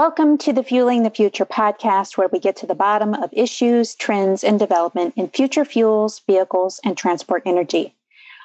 Welcome 0.00 0.38
to 0.38 0.54
the 0.54 0.62
Fueling 0.62 1.02
the 1.02 1.10
Future 1.10 1.44
podcast, 1.44 2.16
where 2.16 2.30
we 2.32 2.38
get 2.38 2.56
to 2.56 2.66
the 2.66 2.74
bottom 2.74 3.12
of 3.12 3.28
issues, 3.34 3.94
trends, 3.94 4.42
and 4.42 4.58
development 4.58 5.12
in 5.14 5.28
future 5.28 5.66
fuels, 5.66 6.22
vehicles, 6.26 6.80
and 6.86 6.96
transport 6.96 7.42
energy. 7.44 7.94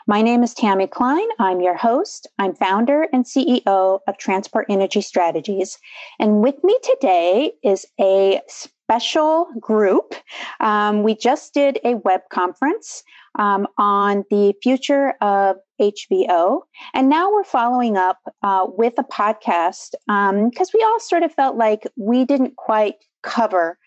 My 0.06 0.22
name 0.22 0.44
is 0.44 0.54
Tammy 0.54 0.86
Klein. 0.86 1.26
I'm 1.40 1.62
your 1.62 1.78
host. 1.78 2.28
I'm 2.40 2.56
founder 2.56 3.08
and 3.14 3.24
CEO 3.24 4.02
of 4.06 4.18
Transport 4.18 4.66
Energy 4.68 5.00
Strategies. 5.00 5.78
And 6.20 6.42
with 6.42 6.62
me 6.62 6.78
today 6.84 7.54
is 7.64 7.86
a 8.02 8.42
special 8.50 9.48
group. 9.58 10.14
Um, 10.60 11.04
we 11.04 11.16
just 11.16 11.54
did 11.54 11.80
a 11.86 11.96
web 11.96 12.20
conference 12.34 13.02
um, 13.38 13.68
on 13.78 14.24
the 14.30 14.54
future 14.62 15.14
of 15.22 15.58
HVO. 15.82 16.62
And 16.94 17.10
now 17.10 17.32
we're 17.32 17.44
following 17.44 17.98
up 17.98 18.20
uh, 18.44 18.68
with 18.68 18.94
a 18.98 19.04
podcast 19.04 19.92
because 20.08 20.70
um, 20.70 20.74
we 20.74 20.84
all 20.84 21.00
sort 21.00 21.24
of 21.24 21.34
felt 21.34 21.58
like 21.58 21.88
we 21.98 22.26
didn't 22.26 22.56
quite 22.56 22.96
cover 23.24 23.78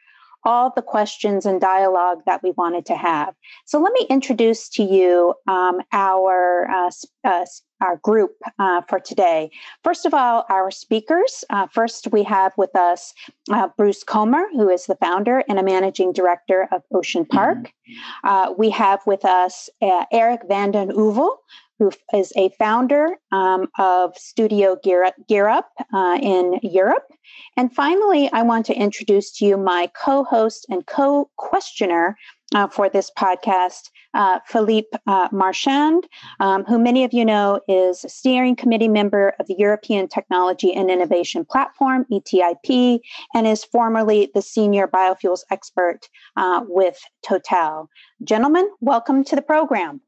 all 0.45 0.73
the 0.75 0.83
questions 0.83 1.47
and 1.47 1.61
dialogue 1.61 2.23
that 2.27 2.43
we 2.43 2.53
wanted 2.53 2.87
to 2.87 2.97
have. 2.97 3.35
So 3.67 3.79
let 3.81 3.93
me 3.93 4.07
introduce 4.09 4.69
to 4.71 4.83
you 4.83 5.35
um, 5.47 5.81
our 5.93 6.69
uh, 6.71 6.91
uh, 7.25 7.45
our 7.81 7.97
group 7.99 8.33
uh, 8.59 8.81
for 8.89 8.99
today. 8.99 9.51
First 9.85 10.05
of 10.05 10.13
all, 10.13 10.45
our 10.49 10.71
speakers. 10.71 11.45
Uh, 11.51 11.67
first, 11.73 12.09
we 12.11 12.25
have 12.25 12.53
with 12.57 12.75
us 12.75 13.15
uh, 13.53 13.69
Bruce 13.77 14.03
Comer, 14.03 14.49
who 14.53 14.69
is 14.69 14.87
the 14.87 14.97
founder 14.97 15.45
and 15.49 15.59
a 15.59 15.63
managing 15.63 16.13
director 16.13 16.69
of 16.73 16.83
Ocean 16.93 17.25
Park. 17.25 17.59
Mm-hmm. 17.59 18.29
Uh, 18.29 18.53
we 18.53 18.71
have 18.71 19.01
with 19.07 19.25
us 19.25 19.69
Eric 20.11 20.41
van 20.49 20.73
den 20.73 20.91
Heuvel, 20.91 21.37
who 21.79 21.93
is 22.13 22.33
a 22.37 22.51
founder 22.59 23.17
um, 23.33 23.69
of 23.79 24.17
Studio 24.17 24.77
Gear 24.83 25.05
Up, 25.05 25.15
Gear 25.29 25.49
Up 25.49 25.71
uh, 25.95 26.19
in 26.21 26.59
Europe. 26.63 27.13
And 27.57 27.73
finally, 27.73 28.31
I 28.33 28.43
want 28.43 28.67
to 28.67 28.75
introduce 28.75 29.31
to 29.39 29.45
you 29.45 29.57
my 29.57 29.91
co 29.95 30.25
host 30.25 30.67
and 30.69 30.87
co 30.87 31.31
questioner 31.37 32.17
uh, 32.55 32.67
for 32.67 32.89
this 32.89 33.11
podcast, 33.17 33.91
uh, 34.15 34.39
Philippe 34.47 34.97
uh, 35.07 35.29
Marchand, 35.31 36.07
um, 36.41 36.65
who 36.65 36.79
many 36.79 37.05
of 37.05 37.13
you 37.13 37.25
know 37.25 37.61
is 37.69 38.05
a 38.05 38.09
steering 38.09 38.57
committee 38.57 38.89
member 38.89 39.35
of 39.39 39.47
the 39.47 39.57
European 39.59 40.09
Technology 40.09 40.73
and 40.73 40.91
Innovation 40.91 41.45
Platform, 41.45 42.07
ETIP, 42.11 43.01
and 43.35 43.47
is 43.47 43.65
formerly 43.65 44.31
the 44.35 44.43
senior 44.43 44.89
biofuels 44.89 45.41
expert 45.51 46.09
uh, 46.37 46.63
with 46.67 46.99
Total. 47.23 47.89
Gentlemen, 48.25 48.69
welcome 48.81 49.25
to 49.25 49.37
the 49.37 49.43
program. 49.43 50.01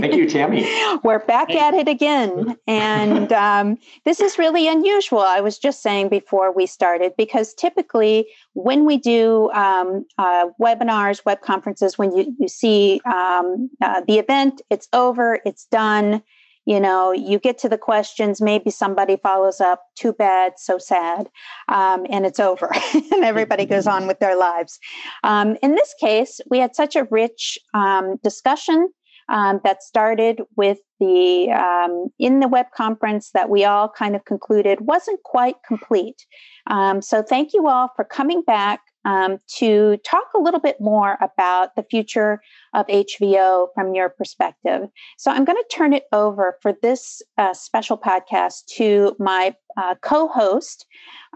Thank 0.00 0.14
you, 0.14 0.28
Tammy. 0.28 0.68
We're 1.02 1.24
back 1.24 1.50
at 1.54 1.72
it 1.74 1.88
again. 1.88 2.56
And 2.66 3.32
um, 3.32 3.78
this 4.04 4.20
is 4.20 4.38
really 4.38 4.68
unusual. 4.68 5.20
I 5.20 5.40
was 5.40 5.58
just 5.58 5.82
saying 5.82 6.10
before 6.10 6.52
we 6.52 6.66
started, 6.66 7.12
because 7.16 7.54
typically 7.54 8.26
when 8.52 8.84
we 8.84 8.98
do 8.98 9.50
um, 9.52 10.04
uh, 10.18 10.48
webinars, 10.60 11.24
web 11.24 11.40
conferences, 11.40 11.96
when 11.96 12.14
you, 12.14 12.34
you 12.38 12.48
see 12.48 13.00
um, 13.06 13.70
uh, 13.80 14.02
the 14.06 14.18
event, 14.18 14.60
it's 14.70 14.88
over, 14.92 15.40
it's 15.46 15.66
done. 15.66 16.22
You 16.66 16.80
know, 16.80 17.12
you 17.12 17.38
get 17.38 17.58
to 17.58 17.68
the 17.68 17.78
questions, 17.78 18.40
maybe 18.40 18.70
somebody 18.70 19.16
follows 19.22 19.60
up, 19.60 19.84
too 19.94 20.12
bad, 20.12 20.54
so 20.56 20.78
sad, 20.78 21.28
um, 21.68 22.06
and 22.10 22.26
it's 22.26 22.40
over, 22.40 22.72
and 22.94 23.24
everybody 23.24 23.64
goes 23.66 23.86
on 23.86 24.08
with 24.08 24.18
their 24.18 24.36
lives. 24.36 24.80
Um, 25.22 25.56
in 25.62 25.76
this 25.76 25.94
case, 26.00 26.40
we 26.50 26.58
had 26.58 26.74
such 26.74 26.96
a 26.96 27.04
rich 27.04 27.56
um, 27.72 28.16
discussion 28.24 28.90
um, 29.28 29.60
that 29.64 29.82
started 29.82 30.42
with 30.56 30.78
the 31.00 31.50
um, 31.50 32.08
in 32.18 32.40
the 32.40 32.48
web 32.48 32.66
conference 32.74 33.30
that 33.34 33.50
we 33.50 33.64
all 33.64 33.88
kind 33.88 34.16
of 34.16 34.24
concluded 34.24 34.80
wasn't 34.82 35.22
quite 35.24 35.56
complete. 35.66 36.24
Um, 36.68 37.02
so 37.02 37.22
thank 37.22 37.52
you 37.52 37.68
all 37.68 37.90
for 37.96 38.04
coming 38.04 38.42
back 38.42 38.80
um, 39.06 39.38
to 39.56 39.96
talk 39.98 40.24
a 40.34 40.40
little 40.40 40.58
bit 40.58 40.80
more 40.80 41.16
about 41.20 41.76
the 41.76 41.84
future 41.84 42.40
of 42.74 42.86
HVO 42.88 43.68
from 43.74 43.94
your 43.94 44.08
perspective. 44.08 44.88
So 45.16 45.30
I'm 45.30 45.44
going 45.44 45.56
to 45.56 45.76
turn 45.76 45.92
it 45.92 46.04
over 46.12 46.58
for 46.60 46.74
this 46.82 47.22
uh, 47.38 47.54
special 47.54 47.96
podcast 47.96 48.66
to 48.76 49.14
my 49.20 49.54
uh, 49.76 49.94
co-host, 50.02 50.86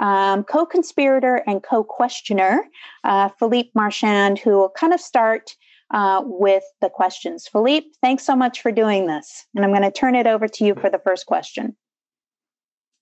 um, 0.00 0.42
co-conspirator, 0.42 1.44
and 1.46 1.62
co-questioner, 1.62 2.64
uh, 3.04 3.28
Philippe 3.38 3.70
Marchand, 3.74 4.40
who 4.40 4.50
will 4.50 4.70
kind 4.70 4.92
of 4.92 5.00
start 5.00 5.54
uh, 5.92 6.22
with 6.24 6.64
the 6.80 6.88
questions. 6.88 7.48
Philippe, 7.48 7.88
thanks 8.00 8.24
so 8.24 8.36
much 8.36 8.60
for 8.62 8.72
doing 8.72 9.06
this. 9.06 9.46
And 9.54 9.64
I'm 9.64 9.70
going 9.70 9.82
to 9.82 9.90
turn 9.90 10.14
it 10.14 10.26
over 10.26 10.48
to 10.48 10.64
you 10.64 10.74
for 10.74 10.90
the 10.90 10.98
first 10.98 11.26
question. 11.26 11.76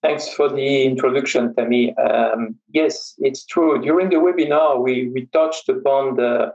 Thanks 0.03 0.28
for 0.28 0.49
the 0.49 0.84
introduction, 0.84 1.54
Tammy. 1.54 1.97
Um, 1.97 2.54
yes, 2.72 3.15
it's 3.19 3.44
true. 3.44 3.82
During 3.82 4.10
the 4.10 4.16
webinar, 4.16 4.81
we, 4.81 5.09
we 5.09 5.26
touched 5.32 5.69
upon 5.69 6.15
the, 6.15 6.53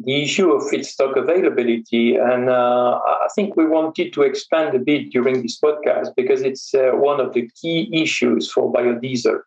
the 0.00 0.22
issue 0.24 0.50
of 0.50 0.62
feedstock 0.64 1.16
availability. 1.16 2.16
And 2.16 2.50
uh, 2.50 2.98
I 3.04 3.28
think 3.34 3.56
we 3.56 3.64
wanted 3.64 4.12
to 4.14 4.22
expand 4.22 4.74
a 4.74 4.80
bit 4.80 5.10
during 5.10 5.42
this 5.42 5.60
podcast 5.60 6.08
because 6.16 6.42
it's 6.42 6.74
uh, 6.74 6.90
one 6.94 7.20
of 7.20 7.32
the 7.32 7.48
key 7.60 7.88
issues 7.92 8.50
for 8.50 8.72
biodiesel. 8.72 9.38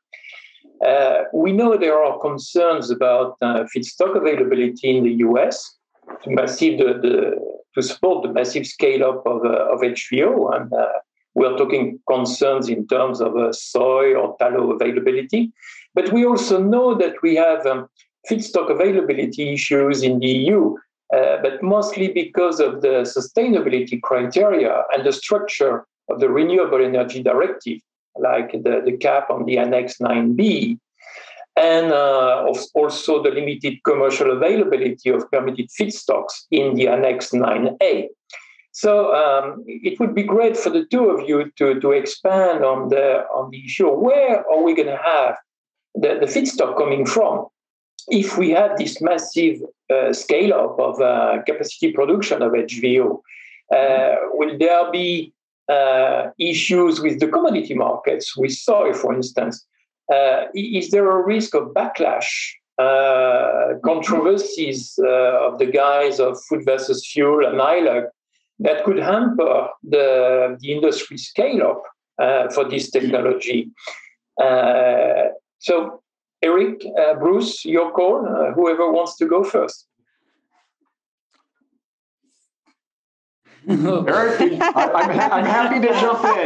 Uh, 0.86 1.24
we 1.34 1.52
know 1.52 1.76
there 1.76 2.02
are 2.02 2.20
concerns 2.20 2.90
about 2.90 3.36
uh, 3.42 3.66
feedstock 3.76 4.16
availability 4.16 4.96
in 4.96 5.04
the 5.04 5.14
US, 5.28 5.77
to 6.24 6.30
massive 6.30 6.78
the, 6.78 6.86
the, 7.02 7.36
to 7.76 7.82
support 7.82 8.24
the 8.24 8.34
massive 8.34 8.66
scale 8.66 9.04
up 9.04 9.26
of, 9.26 9.46
uh, 9.46 9.74
of 9.74 9.82
HVO. 9.82 10.56
And 10.56 10.74
uh, 10.74 10.88
we're 11.36 11.58
talking 11.58 12.00
concerns 12.10 12.70
in 12.70 12.88
terms 12.88 13.22
of 13.22 13.36
uh, 13.36 13.54
soy 13.54 14.16
or 14.16 14.36
tallow 14.40 14.72
availability. 14.72 15.52
But 15.94 16.12
we 16.12 16.26
also 16.26 16.62
know 16.62 16.96
that 16.96 17.14
we 17.22 17.36
have 17.36 17.66
um, 17.66 17.88
feedstock 18.30 18.72
availability 18.72 19.54
issues 19.54 20.04
in 20.04 20.20
the 20.20 20.28
EU, 20.28 20.76
uh, 21.16 21.38
but 21.42 21.62
mostly 21.62 22.10
because 22.10 22.60
of 22.60 22.82
the 22.82 23.06
sustainability 23.06 24.02
criteria 24.02 24.84
and 24.94 25.06
the 25.06 25.14
structure 25.14 25.86
of 26.10 26.20
the 26.20 26.30
Renewable 26.30 26.84
Energy 26.84 27.22
Directive, 27.22 27.80
like 28.20 28.52
the, 28.52 28.82
the 28.84 28.98
cap 28.98 29.30
on 29.30 29.46
the 29.46 29.58
Annex 29.58 29.98
9b, 30.00 30.80
and 31.58 31.92
uh, 31.92 32.46
also 32.76 33.24
the 33.24 33.32
limited 33.32 33.84
commercial 33.84 34.32
availability 34.32 35.10
of 35.10 35.30
permitted 35.32 35.70
feedstocks 35.70 36.46
in 36.52 36.76
the 36.76 36.88
Annex 36.88 37.32
9A. 37.32 38.08
So 38.72 39.12
um, 39.16 39.64
it 39.66 40.00
would 40.00 40.14
be 40.14 40.22
great 40.22 40.56
for 40.56 40.70
the 40.70 40.86
two 40.92 41.10
of 41.10 41.28
you 41.28 41.52
to, 41.58 41.80
to 41.80 41.92
expand 41.92 42.64
on 42.64 42.90
the 42.90 43.24
on 43.36 43.50
the 43.50 43.66
issue. 43.66 43.90
Where 43.90 44.48
are 44.48 44.62
we 44.62 44.76
going 44.76 44.90
to 44.90 45.02
have 45.04 45.36
the, 45.96 46.20
the 46.20 46.28
feedstock 46.28 46.78
coming 46.78 47.04
from? 47.08 47.48
If 48.10 48.38
we 48.38 48.52
have 48.52 48.78
this 48.78 49.02
massive 49.02 49.58
uh, 49.92 50.14
scale 50.14 50.54
up 50.54 50.80
of 50.80 51.02
uh, 51.02 51.42
capacity 51.48 51.92
production 51.92 52.44
of 52.44 52.52
HVO, 52.52 53.20
uh, 53.76 54.16
will 54.34 54.58
there 54.60 54.92
be 54.92 55.34
uh, 55.68 56.28
issues 56.40 57.02
with 57.02 57.20
the 57.20 57.28
commodity 57.28 57.74
markets, 57.74 58.38
with 58.38 58.54
soy, 58.54 58.94
for 58.94 59.14
instance? 59.14 59.66
Uh, 60.14 60.46
is 60.54 60.90
there 60.92 61.10
a 61.10 61.26
risk 61.26 61.54
of 61.56 61.74
backlash, 61.74 62.30
uh, 62.78 63.74
controversies 63.84 65.00
uh, 65.04 65.48
of 65.48 65.58
the 65.60 65.66
guise 65.66 66.20
of 66.20 66.38
food 66.44 66.64
versus 66.66 67.06
fuel 67.06 67.46
and 67.46 67.60
ILUC 67.60 68.06
that 68.60 68.84
could 68.84 68.98
hamper 68.98 69.68
the, 69.84 70.58
the 70.62 70.72
industry 70.72 71.18
scale 71.18 71.64
up 71.64 71.84
uh, 72.22 72.50
for 72.50 72.64
this 72.64 72.90
technology? 72.92 73.70
Uh, 74.42 75.30
so, 75.60 76.02
Eric, 76.44 76.86
uh, 77.00 77.16
Bruce, 77.16 77.66
your 77.66 77.92
call, 77.92 78.24
whoever 78.54 78.92
wants 78.92 79.18
to 79.18 79.26
go 79.26 79.44
first. 79.44 79.88
Eric, 83.70 84.40
I, 84.62 85.02
am 85.02 85.32
I'm 85.34 85.46
happy 85.46 85.82
to 85.86 85.94
jump 86.00 86.24
in. 86.24 86.46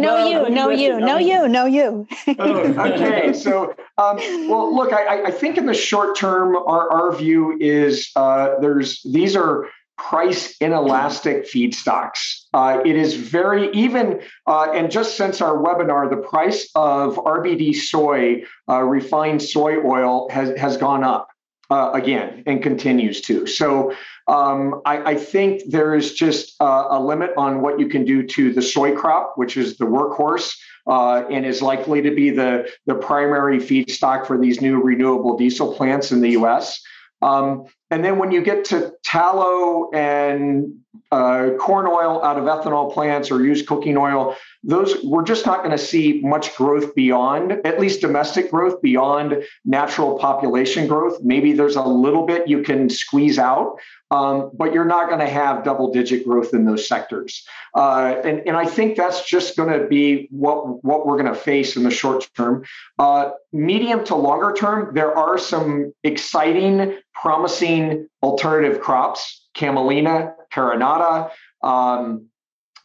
no, 0.00 0.28
you, 0.28 0.48
no, 0.48 0.70
you, 0.70 1.00
no, 1.00 1.18
you, 1.18 1.48
no, 1.48 1.66
you. 1.66 2.06
okay, 2.28 3.32
so 3.34 3.74
um, 3.96 4.16
well, 4.48 4.74
look, 4.74 4.92
I, 4.92 5.24
I, 5.24 5.30
think 5.32 5.58
in 5.58 5.66
the 5.66 5.74
short 5.74 6.16
term, 6.16 6.54
our, 6.54 6.88
our 6.92 7.16
view 7.16 7.58
is 7.60 8.12
uh, 8.14 8.60
there's 8.60 9.02
these 9.02 9.34
are 9.34 9.66
price 9.96 10.56
inelastic 10.60 11.44
feedstocks. 11.44 12.44
Uh, 12.54 12.78
it 12.84 12.94
is 12.94 13.14
very 13.14 13.70
even, 13.72 14.20
uh, 14.46 14.70
and 14.72 14.88
just 14.90 15.16
since 15.16 15.40
our 15.40 15.56
webinar, 15.56 16.08
the 16.08 16.16
price 16.28 16.70
of 16.76 17.16
RBD 17.16 17.74
soy, 17.74 18.44
uh, 18.68 18.82
refined 18.82 19.42
soy 19.42 19.78
oil, 19.84 20.28
has 20.30 20.56
has 20.56 20.76
gone 20.76 21.02
up 21.02 21.27
uh, 21.70 21.90
again 21.92 22.42
and 22.46 22.62
continues 22.62 23.20
to. 23.22 23.46
So 23.46 23.94
um, 24.26 24.80
I, 24.84 25.12
I, 25.12 25.14
think 25.16 25.62
there 25.66 25.94
is 25.94 26.14
just 26.14 26.56
a 26.60 27.00
limit 27.00 27.30
on 27.36 27.60
what 27.60 27.78
you 27.78 27.88
can 27.88 28.04
do 28.04 28.22
to 28.22 28.52
the 28.52 28.62
soy 28.62 28.94
crop, 28.94 29.34
which 29.36 29.56
is 29.56 29.76
the 29.76 29.84
workhorse. 29.84 30.54
Uh, 30.86 31.26
and 31.30 31.44
is 31.44 31.60
likely 31.60 32.00
to 32.00 32.10
be 32.10 32.30
the, 32.30 32.66
the 32.86 32.94
primary 32.94 33.58
feedstock 33.58 34.26
for 34.26 34.38
these 34.38 34.62
new 34.62 34.80
renewable 34.80 35.36
diesel 35.36 35.74
plants 35.74 36.12
in 36.12 36.22
the 36.22 36.30
US. 36.30 36.80
Um, 37.20 37.66
and 37.90 38.04
then 38.04 38.18
when 38.18 38.30
you 38.30 38.42
get 38.42 38.64
to 38.66 38.92
tallow 39.02 39.90
and 39.92 40.78
uh, 41.10 41.50
corn 41.58 41.86
oil 41.86 42.22
out 42.22 42.38
of 42.38 42.44
ethanol 42.44 42.92
plants 42.92 43.30
or 43.30 43.42
used 43.42 43.66
cooking 43.66 43.96
oil, 43.96 44.36
those 44.62 45.02
we're 45.02 45.24
just 45.24 45.46
not 45.46 45.58
going 45.58 45.70
to 45.70 45.78
see 45.78 46.20
much 46.22 46.54
growth 46.54 46.94
beyond, 46.94 47.52
at 47.64 47.80
least 47.80 48.00
domestic 48.00 48.50
growth 48.50 48.80
beyond 48.82 49.42
natural 49.64 50.18
population 50.18 50.86
growth. 50.86 51.18
Maybe 51.22 51.52
there's 51.52 51.76
a 51.76 51.82
little 51.82 52.26
bit 52.26 52.46
you 52.46 52.62
can 52.62 52.90
squeeze 52.90 53.38
out, 53.38 53.78
um, 54.10 54.50
but 54.54 54.72
you're 54.72 54.84
not 54.84 55.08
going 55.08 55.20
to 55.20 55.28
have 55.28 55.64
double 55.64 55.92
digit 55.92 56.24
growth 56.24 56.54
in 56.54 56.64
those 56.64 56.88
sectors. 56.88 57.44
Uh, 57.74 58.14
and, 58.24 58.46
and 58.46 58.56
I 58.56 58.64
think 58.64 58.96
that's 58.96 59.28
just 59.28 59.56
going 59.56 59.78
to 59.78 59.86
be 59.86 60.28
what, 60.30 60.82
what 60.84 61.06
we're 61.06 61.20
going 61.20 61.32
to 61.32 61.38
face 61.38 61.76
in 61.76 61.82
the 61.82 61.90
short 61.90 62.28
term. 62.36 62.64
Uh, 62.98 63.30
medium 63.52 64.04
to 64.04 64.14
longer 64.14 64.54
term, 64.56 64.94
there 64.94 65.14
are 65.16 65.38
some 65.38 65.92
exciting, 66.04 66.96
promising 67.12 68.08
alternative 68.22 68.80
crops, 68.80 69.46
camelina, 69.54 70.34
carinata. 70.52 71.30
Um, 71.62 72.26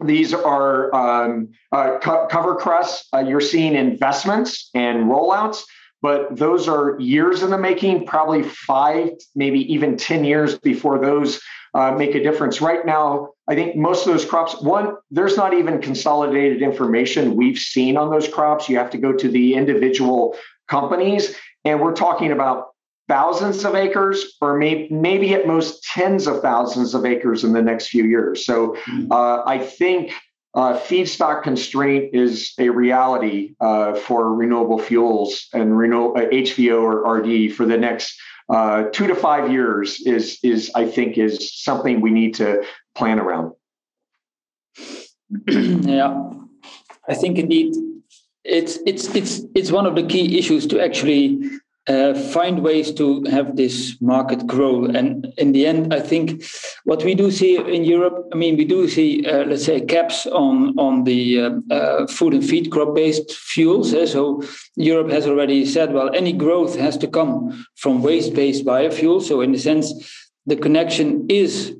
these 0.03 0.33
are 0.33 0.93
um, 0.93 1.49
uh, 1.71 1.99
co- 1.99 2.27
cover 2.27 2.55
crops. 2.55 3.07
Uh, 3.13 3.19
you're 3.19 3.39
seeing 3.39 3.75
investments 3.75 4.69
and 4.73 5.05
rollouts 5.05 5.63
but 6.03 6.35
those 6.35 6.67
are 6.67 6.99
years 6.99 7.43
in 7.43 7.49
the 7.49 7.57
making, 7.57 8.05
probably 8.05 8.43
five, 8.43 9.11
maybe 9.35 9.61
even 9.73 9.95
10 9.95 10.25
years 10.25 10.59
before 10.59 10.99
those 10.99 11.41
uh, 11.73 11.93
make 11.93 12.13
a 12.13 12.21
difference. 12.21 12.59
Right 12.59 12.85
now, 12.85 13.29
I 13.47 13.55
think 13.55 13.77
most 13.77 14.05
of 14.05 14.11
those 14.11 14.25
crops, 14.25 14.61
one, 14.61 14.97
there's 15.11 15.37
not 15.37 15.53
even 15.53 15.81
consolidated 15.81 16.61
information 16.61 17.37
we've 17.37 17.57
seen 17.57 17.95
on 17.95 18.11
those 18.11 18.27
crops. 18.27 18.67
You 18.67 18.77
have 18.77 18.89
to 18.89 18.97
go 18.97 19.13
to 19.13 19.29
the 19.29 19.55
individual 19.55 20.35
companies, 20.67 21.35
and 21.63 21.79
we're 21.79 21.95
talking 21.95 22.33
about 22.33 22.71
thousands 23.07 23.63
of 23.63 23.73
acres 23.73 24.35
or 24.41 24.57
may, 24.57 24.89
maybe 24.91 25.33
at 25.33 25.47
most 25.47 25.85
tens 25.85 26.27
of 26.27 26.41
thousands 26.41 26.93
of 26.93 27.05
acres 27.05 27.45
in 27.45 27.53
the 27.53 27.61
next 27.61 27.87
few 27.87 28.03
years. 28.03 28.45
So 28.45 28.75
hmm. 28.85 29.09
uh, 29.09 29.43
I 29.45 29.57
think 29.57 30.13
uh, 30.55 30.79
feedstock 30.79 31.43
constraint 31.43 32.13
is 32.13 32.53
a 32.59 32.69
reality 32.69 33.55
uh, 33.59 33.95
for 33.95 34.35
renewable 34.35 34.77
fuels 34.77 35.47
and 35.53 35.77
renew- 35.77 36.13
uh, 36.13 36.27
HVO 36.29 36.81
or 36.81 37.17
RD 37.17 37.53
for 37.55 37.65
the 37.65 37.77
next 37.77 38.15
uh, 38.49 38.83
two 38.91 39.07
to 39.07 39.15
five 39.15 39.51
years 39.51 40.01
is 40.05 40.37
is 40.43 40.69
I 40.75 40.85
think 40.85 41.17
is 41.17 41.53
something 41.63 42.01
we 42.01 42.11
need 42.11 42.35
to 42.35 42.63
plan 42.93 43.19
around. 43.19 43.53
yeah, 45.47 46.29
I 47.07 47.15
think 47.15 47.39
indeed 47.39 47.73
it's 48.43 48.77
it's 48.85 49.15
it's 49.15 49.41
it's 49.55 49.71
one 49.71 49.85
of 49.85 49.95
the 49.95 50.03
key 50.03 50.37
issues 50.37 50.67
to 50.67 50.83
actually 50.83 51.39
uh, 51.87 52.13
find 52.13 52.63
ways 52.63 52.93
to 52.93 53.23
have 53.25 53.55
this 53.55 53.97
market 53.99 54.47
grow. 54.47 54.85
And 54.85 55.33
in 55.37 55.51
the 55.51 55.65
end, 55.65 55.93
I 55.93 55.99
think 55.99 56.43
what 56.85 57.03
we 57.03 57.13
do 57.13 57.29
see 57.29 57.57
in 57.57 57.83
Europe, 57.83 58.29
I 58.31 58.35
mean, 58.35 58.55
we 58.55 58.65
do 58.65 58.87
see, 58.87 59.25
uh, 59.25 59.43
let's 59.45 59.65
say, 59.65 59.81
caps 59.81 60.25
on 60.25 60.77
on 60.79 61.03
the 61.03 61.41
uh, 61.41 61.51
uh 61.71 62.07
food 62.07 62.33
and 62.33 62.45
feed 62.45 62.71
crop 62.71 62.95
based 62.95 63.33
fuels. 63.33 63.93
Eh? 63.93 64.05
So 64.05 64.43
Europe 64.75 65.11
has 65.11 65.27
already 65.27 65.65
said, 65.65 65.93
well, 65.93 66.09
any 66.15 66.31
growth 66.31 66.75
has 66.77 66.97
to 66.97 67.07
come 67.07 67.65
from 67.75 68.01
waste 68.01 68.33
based 68.33 68.65
biofuels. 68.65 69.23
So 69.23 69.41
in 69.41 69.53
a 69.53 69.59
sense, 69.59 69.93
the 70.45 70.55
connection 70.55 71.25
is 71.29 71.75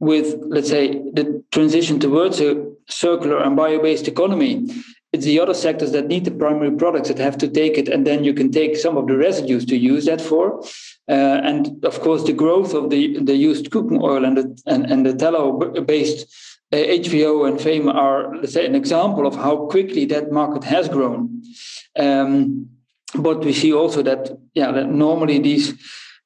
with, 0.00 0.36
let's 0.48 0.68
say, 0.68 0.98
the 1.12 1.42
transition 1.52 2.00
towards 2.00 2.40
a 2.40 2.72
circular 2.88 3.38
and 3.42 3.56
bio 3.56 3.80
based 3.80 4.08
economy 4.08 4.66
it's 5.14 5.24
the 5.24 5.38
other 5.38 5.54
sectors 5.54 5.92
that 5.92 6.08
need 6.08 6.24
the 6.24 6.32
primary 6.32 6.72
products 6.76 7.06
that 7.06 7.18
have 7.18 7.38
to 7.38 7.48
take 7.48 7.78
it, 7.78 7.88
and 7.88 8.04
then 8.04 8.24
you 8.24 8.34
can 8.34 8.50
take 8.50 8.76
some 8.76 8.96
of 8.96 9.06
the 9.06 9.16
residues 9.16 9.64
to 9.66 9.76
use 9.76 10.06
that 10.06 10.20
for. 10.20 10.60
Uh, 11.08 11.38
and 11.50 11.84
of 11.84 12.00
course, 12.00 12.24
the 12.24 12.32
growth 12.32 12.74
of 12.74 12.90
the 12.90 13.02
the 13.20 13.36
used 13.36 13.70
cooking 13.70 14.00
oil 14.02 14.24
and 14.24 14.36
the 14.38 14.46
and, 14.66 14.90
and 14.90 15.06
the 15.06 15.14
tallow 15.14 15.46
based 15.82 16.26
uh, 16.72 16.76
HVO 16.76 17.48
and 17.48 17.60
FAME 17.60 17.88
are 17.88 18.34
let's 18.36 18.54
say 18.54 18.66
an 18.66 18.74
example 18.74 19.24
of 19.26 19.36
how 19.36 19.54
quickly 19.66 20.04
that 20.06 20.32
market 20.32 20.64
has 20.64 20.88
grown. 20.88 21.42
Um, 21.96 22.70
but 23.14 23.44
we 23.44 23.52
see 23.52 23.72
also 23.72 24.02
that 24.02 24.22
yeah, 24.54 24.72
that 24.72 24.88
normally 24.88 25.38
these 25.38 25.74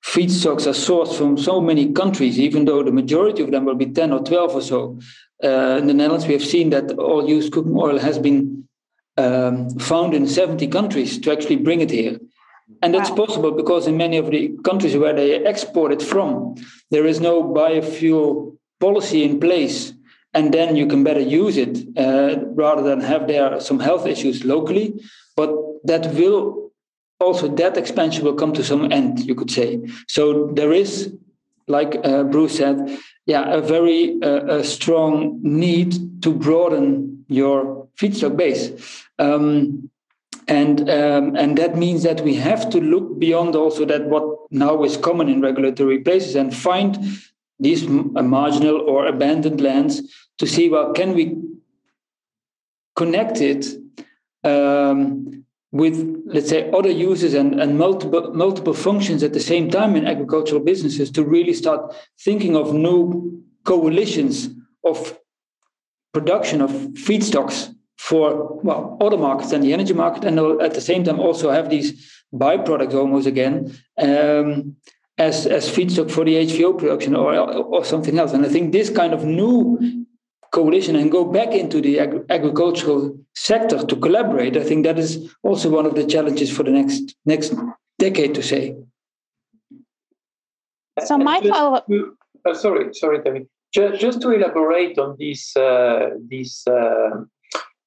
feedstocks 0.03 0.67
are 0.67 0.79
sourced 0.89 1.15
from 1.19 1.37
so 1.37 1.61
many 1.61 1.93
countries, 1.93 2.39
even 2.39 2.65
though 2.65 2.83
the 2.83 2.99
majority 3.03 3.43
of 3.43 3.51
them 3.51 3.67
will 3.67 3.75
be 3.75 3.87
10 3.87 4.13
or 4.13 4.25
12 4.25 4.55
or 4.55 4.63
so. 4.63 4.99
Uh, 5.45 5.77
in 5.81 5.87
the 5.87 5.95
Netherlands, 5.95 6.27
we 6.27 6.33
have 6.33 6.45
seen 6.45 6.71
that 6.71 6.93
all 6.93 7.29
used 7.29 7.53
cooking 7.53 7.77
oil 7.77 7.99
has 7.99 8.19
been 8.19 8.68
um, 9.19 9.69
found 9.79 10.15
in 10.15 10.27
70 10.27 10.69
countries 10.69 11.19
to 11.21 11.33
actually 11.33 11.57
bring 11.57 11.81
it 11.81 11.91
here. 11.91 12.19
And 12.83 12.95
that's 12.95 13.11
wow. 13.11 13.27
possible 13.27 13.51
because 13.51 13.87
in 13.87 13.97
many 13.97 14.17
of 14.17 14.31
the 14.31 14.57
countries 14.65 14.97
where 14.97 15.13
they 15.15 15.45
export 15.45 15.93
it 15.93 16.03
from, 16.03 16.55
there 16.91 17.07
is 17.07 17.21
no 17.21 17.43
biofuel 17.43 18.57
policy 18.79 19.25
in 19.25 19.41
place. 19.41 19.93
And 20.35 20.55
then 20.55 20.77
you 20.77 20.87
can 20.87 21.03
better 21.03 21.21
use 21.21 21.57
it 21.57 21.79
uh, 21.97 22.37
rather 22.55 22.83
than 22.83 23.01
have 23.01 23.27
there 23.27 23.61
some 23.61 23.81
health 23.81 24.07
issues 24.07 24.45
locally. 24.45 24.95
But 25.37 25.51
that 25.85 26.15
will 26.15 26.71
also, 27.19 27.49
that 27.49 27.77
expansion 27.77 28.25
will 28.25 28.35
come 28.35 28.53
to 28.53 28.63
some 28.63 28.93
end, 28.93 29.21
you 29.21 29.35
could 29.35 29.51
say. 29.51 29.81
So 30.07 30.51
there 30.53 30.73
is, 30.73 31.13
like 31.67 31.97
uh, 32.05 32.25
Bruce 32.25 32.59
said, 32.59 32.99
yeah, 33.29 33.45
a 33.53 33.61
very 33.61 34.21
uh, 34.23 34.59
a 34.59 34.65
strong 34.65 35.39
need 35.43 36.23
to 36.23 36.33
broaden 36.33 37.27
your 37.29 37.87
feedstock 37.99 38.39
base. 38.39 38.73
Um, 39.19 39.91
and 40.49 40.89
um, 40.89 41.37
and 41.37 41.59
that 41.59 41.77
means 41.77 42.03
that 42.05 42.23
we 42.23 42.37
have 42.37 42.71
to 42.71 42.81
look 42.81 43.19
beyond 43.19 43.55
also 43.55 43.85
that 43.85 44.07
what 44.07 44.25
now 44.51 44.83
is 44.83 44.97
common 44.97 45.29
in 45.29 45.43
regulatory 45.43 45.99
places 45.99 46.37
and 46.37 46.57
find 46.57 46.99
these 47.61 47.85
uh, 47.85 48.23
marginal 48.23 48.81
or 48.81 49.07
abandoned 49.07 49.61
lands 49.61 50.01
to 50.39 50.47
see 50.47 50.71
well 50.71 50.95
can 50.95 51.13
we 51.13 51.37
connect 52.97 53.43
it 53.43 53.67
um, 54.45 55.38
with 55.71 56.23
let's 56.27 56.49
say 56.49 56.71
other 56.71 56.91
uses 56.91 57.35
and, 57.35 57.61
and 57.61 57.77
multiple 57.77 58.33
multiple 58.33 58.73
functions 58.73 59.23
at 59.23 59.35
the 59.35 59.41
same 59.41 59.71
time 59.71 59.97
in 59.97 60.07
agricultural 60.07 60.63
businesses 60.63 61.11
to 61.11 61.25
really 61.25 61.53
start 61.53 61.95
thinking 62.19 62.57
of 62.57 62.73
new 62.73 63.43
coalitions 63.65 64.49
of 64.85 65.19
production 66.15 66.63
of 66.63 66.71
feedstocks 66.95 67.75
for 67.99 68.59
well 68.63 68.97
other 69.01 69.19
markets 69.19 69.51
than 69.51 69.61
the 69.61 69.73
energy 69.73 69.93
market, 69.93 70.25
and 70.25 70.39
at 70.63 70.75
the 70.75 70.81
same 70.81 71.05
time 71.05 71.21
also 71.21 71.51
have 71.51 71.69
these 71.69 72.23
byproducts 72.33 72.95
almost 72.95 73.27
again 73.27 73.77
um, 73.99 74.77
as 75.19 75.47
as 75.47 75.69
feedstock 75.69 76.11
for 76.11 76.25
the 76.25 76.35
HVO 76.35 76.79
production 76.79 77.15
or 77.15 77.35
or 77.75 77.85
something 77.85 78.19
else. 78.19 78.33
And 78.33 78.47
I 78.47 78.49
think 78.49 78.73
this 78.73 78.89
kind 78.89 79.13
of 79.13 79.25
new 79.25 80.07
coalition 80.53 80.97
and 80.97 81.11
go 81.11 81.25
back 81.25 81.53
into 81.55 81.81
the 81.81 82.01
ag- 82.01 82.25
agricultural 82.31 83.17
sector 83.35 83.85
to 83.85 83.97
collaborate. 83.97 84.57
I 84.57 84.65
think 84.65 84.85
that 84.85 84.99
is 84.99 85.35
also 85.43 85.71
one 85.71 85.87
of 85.87 85.95
the 85.95 86.07
challenges 86.07 86.51
for 86.51 86.63
the 86.63 86.71
next 86.71 87.15
next 87.25 87.55
decade 87.99 88.35
to 88.35 88.43
say. 88.43 88.77
So 91.05 91.19
my 91.19 91.41
follow-up. 91.41 91.87
Uh, 92.45 92.55
sorry, 92.55 92.95
sorry, 92.95 93.23
Tammy. 93.23 93.47
Just, 93.73 94.01
just 94.01 94.23
to 94.23 94.31
elaborate 94.31 94.99
on 94.99 95.17
these 95.19 95.55
uh, 95.57 96.11
these 96.29 96.63
uh, 96.67 97.25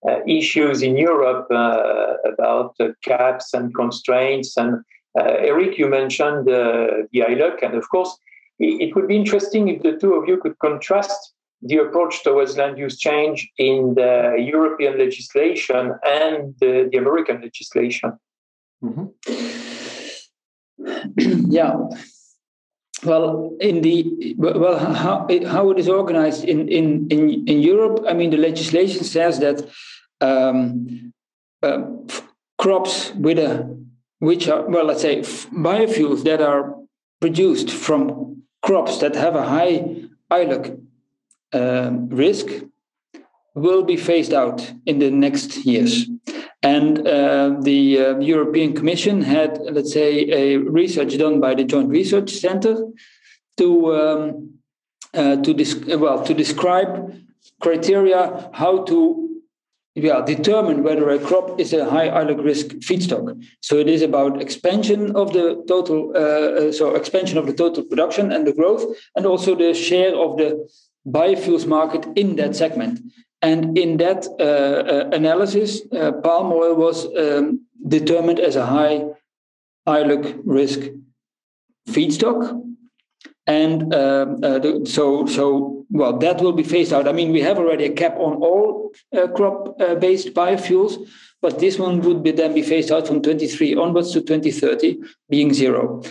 uh, 0.07 0.19
issues 0.27 0.81
in 0.81 0.95
Europe 0.97 1.47
uh, 1.51 2.13
about 2.25 2.75
caps 3.03 3.53
and 3.53 3.73
constraints. 3.75 4.55
And 4.57 4.75
uh, 5.19 5.23
Eric, 5.23 5.77
you 5.77 5.87
mentioned 5.87 6.47
the 6.47 7.07
ILUC, 7.13 7.63
and 7.63 7.75
of 7.75 7.89
course, 7.89 8.15
it, 8.59 8.89
it 8.89 8.95
would 8.95 9.07
be 9.07 9.15
interesting 9.15 9.67
if 9.67 9.81
the 9.81 9.97
two 9.97 10.13
of 10.13 10.27
you 10.27 10.37
could 10.37 10.57
contrast 10.59 11.33
the 11.61 11.77
approach 11.77 12.23
towards 12.23 12.57
land 12.57 12.77
use 12.77 12.97
change 12.97 13.49
in 13.57 13.93
the 13.95 14.35
European 14.39 14.97
legislation 14.97 15.93
and 16.05 16.55
the, 16.59 16.89
the 16.91 16.97
American 16.97 17.41
legislation. 17.41 18.13
Mm-hmm. 18.83 19.05
yeah. 21.51 21.75
Well, 23.03 23.55
in 23.59 23.81
the 23.81 24.35
well, 24.37 24.77
how 24.77 25.27
how 25.47 25.71
it 25.71 25.79
is 25.79 25.89
organized 25.89 26.43
in 26.43 26.67
in 26.69 27.07
in 27.09 27.47
in 27.47 27.59
Europe, 27.61 28.05
I 28.07 28.13
mean, 28.13 28.29
the 28.29 28.37
legislation 28.37 29.03
says 29.03 29.39
that 29.39 29.67
um, 30.21 31.11
uh, 31.63 31.81
crops 32.59 33.11
with 33.15 33.39
a 33.39 33.75
which 34.19 34.47
are 34.47 34.67
well 34.69 34.85
let's 34.85 35.01
say 35.01 35.21
biofuels 35.21 36.23
that 36.25 36.41
are 36.41 36.75
produced 37.19 37.71
from 37.71 38.43
crops 38.61 38.99
that 38.99 39.15
have 39.15 39.35
a 39.35 39.47
high 39.47 40.05
ILUC 40.31 40.79
um, 41.53 42.09
risk 42.09 42.47
will 43.55 43.83
be 43.83 43.97
phased 43.97 44.33
out 44.33 44.71
in 44.85 44.99
the 44.99 45.11
next 45.11 45.65
years. 45.65 46.07
And 46.63 47.07
uh, 47.07 47.55
the 47.61 47.99
uh, 47.99 48.19
European 48.19 48.73
Commission 48.73 49.21
had, 49.21 49.59
let's 49.61 49.91
say, 49.91 50.29
a 50.29 50.57
research 50.57 51.17
done 51.17 51.39
by 51.39 51.55
the 51.55 51.63
Joint 51.63 51.89
Research 51.89 52.29
Center 52.29 52.77
to 53.57 53.95
um, 53.95 54.53
uh, 55.13 55.35
to 55.37 55.97
well 55.97 56.23
to 56.23 56.33
describe 56.33 57.13
criteria 57.59 58.49
how 58.53 58.83
to 58.83 59.31
yeah, 59.95 60.21
determine 60.23 60.83
whether 60.83 61.09
a 61.09 61.19
crop 61.19 61.59
is 61.59 61.73
a 61.73 61.89
high 61.89 62.07
ILUC 62.07 62.43
risk 62.43 62.67
feedstock. 62.77 63.43
So 63.59 63.77
it 63.77 63.89
is 63.89 64.01
about 64.01 64.41
expansion 64.41 65.15
of 65.17 65.33
the 65.33 65.63
total, 65.67 66.13
uh, 66.15 66.19
uh, 66.19 66.71
so 66.71 66.95
expansion 66.95 67.37
of 67.37 67.45
the 67.45 67.53
total 67.53 67.83
production 67.83 68.31
and 68.31 68.47
the 68.47 68.53
growth, 68.53 68.85
and 69.15 69.25
also 69.25 69.53
the 69.53 69.73
share 69.73 70.15
of 70.15 70.37
the 70.37 70.65
biofuels 71.07 71.65
market 71.65 72.05
in 72.15 72.35
that 72.35 72.55
segment. 72.55 72.99
And 73.41 73.77
in 73.77 73.97
that 73.97 74.27
uh, 74.39 74.43
uh, 74.43 75.09
analysis, 75.11 75.81
uh, 75.91 76.11
palm 76.11 76.51
oil 76.53 76.75
was 76.75 77.05
um, 77.17 77.65
determined 77.87 78.39
as 78.39 78.55
a 78.55 78.65
high 78.65 79.05
ILUC 79.87 80.41
risk 80.45 80.79
feedstock. 81.89 82.61
And 83.47 83.93
uh, 83.93 84.25
the, 84.25 84.85
so, 84.87 85.25
so 85.25 85.85
well, 85.89 86.17
that 86.19 86.39
will 86.39 86.53
be 86.53 86.63
phased 86.63 86.93
out. 86.93 87.07
I 87.07 87.11
mean, 87.11 87.31
we 87.31 87.41
have 87.41 87.57
already 87.57 87.85
a 87.85 87.93
cap 87.93 88.15
on 88.17 88.35
all 88.35 88.93
crop-based 89.35 90.33
biofuels, 90.33 91.09
but 91.41 91.59
this 91.59 91.79
one 91.79 92.01
would 92.01 92.21
be 92.21 92.31
then 92.31 92.53
be 92.53 92.61
phased 92.61 92.91
out 92.91 93.07
from 93.07 93.21
23 93.23 93.75
onwards 93.75 94.11
to 94.13 94.21
2030, 94.21 94.99
being 95.29 95.53
zero. 95.53 96.03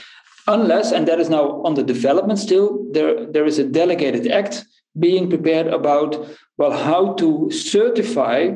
Unless, 0.49 0.91
and 0.91 1.07
that 1.07 1.21
is 1.21 1.31
now 1.31 1.63
under 1.65 1.83
development 1.83 2.41
still, 2.41 2.85
there, 2.91 3.25
there 3.27 3.47
is 3.47 3.59
a 3.59 3.65
delegated 3.65 4.27
act 4.31 4.65
being 4.99 5.29
prepared 5.29 5.69
about 5.69 6.29
well 6.59 6.73
how 6.73 7.15
to 7.15 7.51
certify 7.51 8.51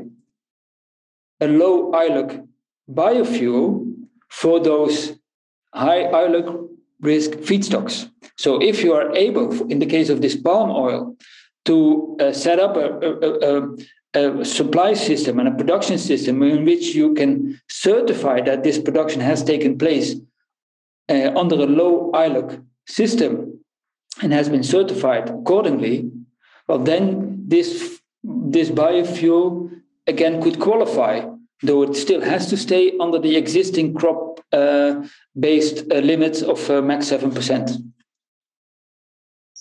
a 1.41 1.49
low 1.49 1.93
ILUC 1.93 2.47
biofuel 2.91 3.95
for 4.29 4.61
those 4.61 5.19
high 5.73 6.05
ILUC 6.05 6.69
risk 7.01 7.31
feedstocks. 7.49 8.11
So 8.37 8.61
if 8.63 8.83
you 8.83 8.95
are 8.95 9.15
able, 9.15 9.71
in 9.71 9.79
the 9.79 9.87
case 9.87 10.09
of 10.09 10.21
this 10.21 10.37
palm 10.37 10.71
oil, 10.71 11.17
to 11.67 12.17
uh, 12.21 12.33
set 12.33 12.59
up 12.59 12.77
a, 12.77 12.89
a, 13.01 13.61
a, 14.15 14.41
a, 14.41 14.45
supply 14.45 14.93
system 14.93 15.39
and 15.39 15.49
a 15.49 15.55
production 15.55 15.99
system 15.99 16.43
in 16.43 16.65
which 16.65 16.95
you 16.95 17.15
can 17.15 17.59
certify 17.69 18.41
that 18.43 18.63
this 18.63 18.79
production 18.79 19.21
has 19.21 19.43
taken 19.43 19.79
place 19.79 20.15
uh, 21.09 21.31
under 21.37 21.57
a 21.57 21.67
low 21.67 22.11
ILUC 22.13 22.63
system 22.87 23.61
and 24.23 24.33
has 24.33 24.49
been 24.49 24.63
certified 24.63 25.29
accordingly, 25.29 26.11
well, 26.69 26.79
then 26.79 27.45
this 27.47 28.01
this 28.23 28.71
biofuel 28.71 29.71
again 30.07 30.43
could 30.43 30.59
qualify, 30.59 31.27
though 31.63 31.83
it 31.83 31.95
still 31.97 32.21
has 32.21 32.49
to 32.51 32.57
stay 32.57 32.93
under 32.99 33.19
the 33.19 33.37
existing 33.37 33.95
crop 33.95 34.41
uh, 34.53 35.07
based 35.39 35.85
uh, 35.91 35.97
limits 35.97 36.43
of 36.43 36.71
uh, 36.71 36.81
max 36.81 37.09
seven 37.09 37.31
percent. 37.31 37.71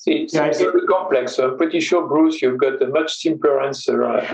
It's 0.06 0.34
yeah, 0.34 0.52
very 0.52 0.86
complex. 0.88 1.36
So 1.36 1.52
I'm 1.52 1.58
pretty 1.58 1.80
sure, 1.80 2.08
Bruce, 2.08 2.42
you've 2.42 2.58
got 2.58 2.82
a 2.82 2.88
much 2.88 3.22
simpler 3.22 3.62
answer. 3.62 4.04
Uh, 4.04 4.20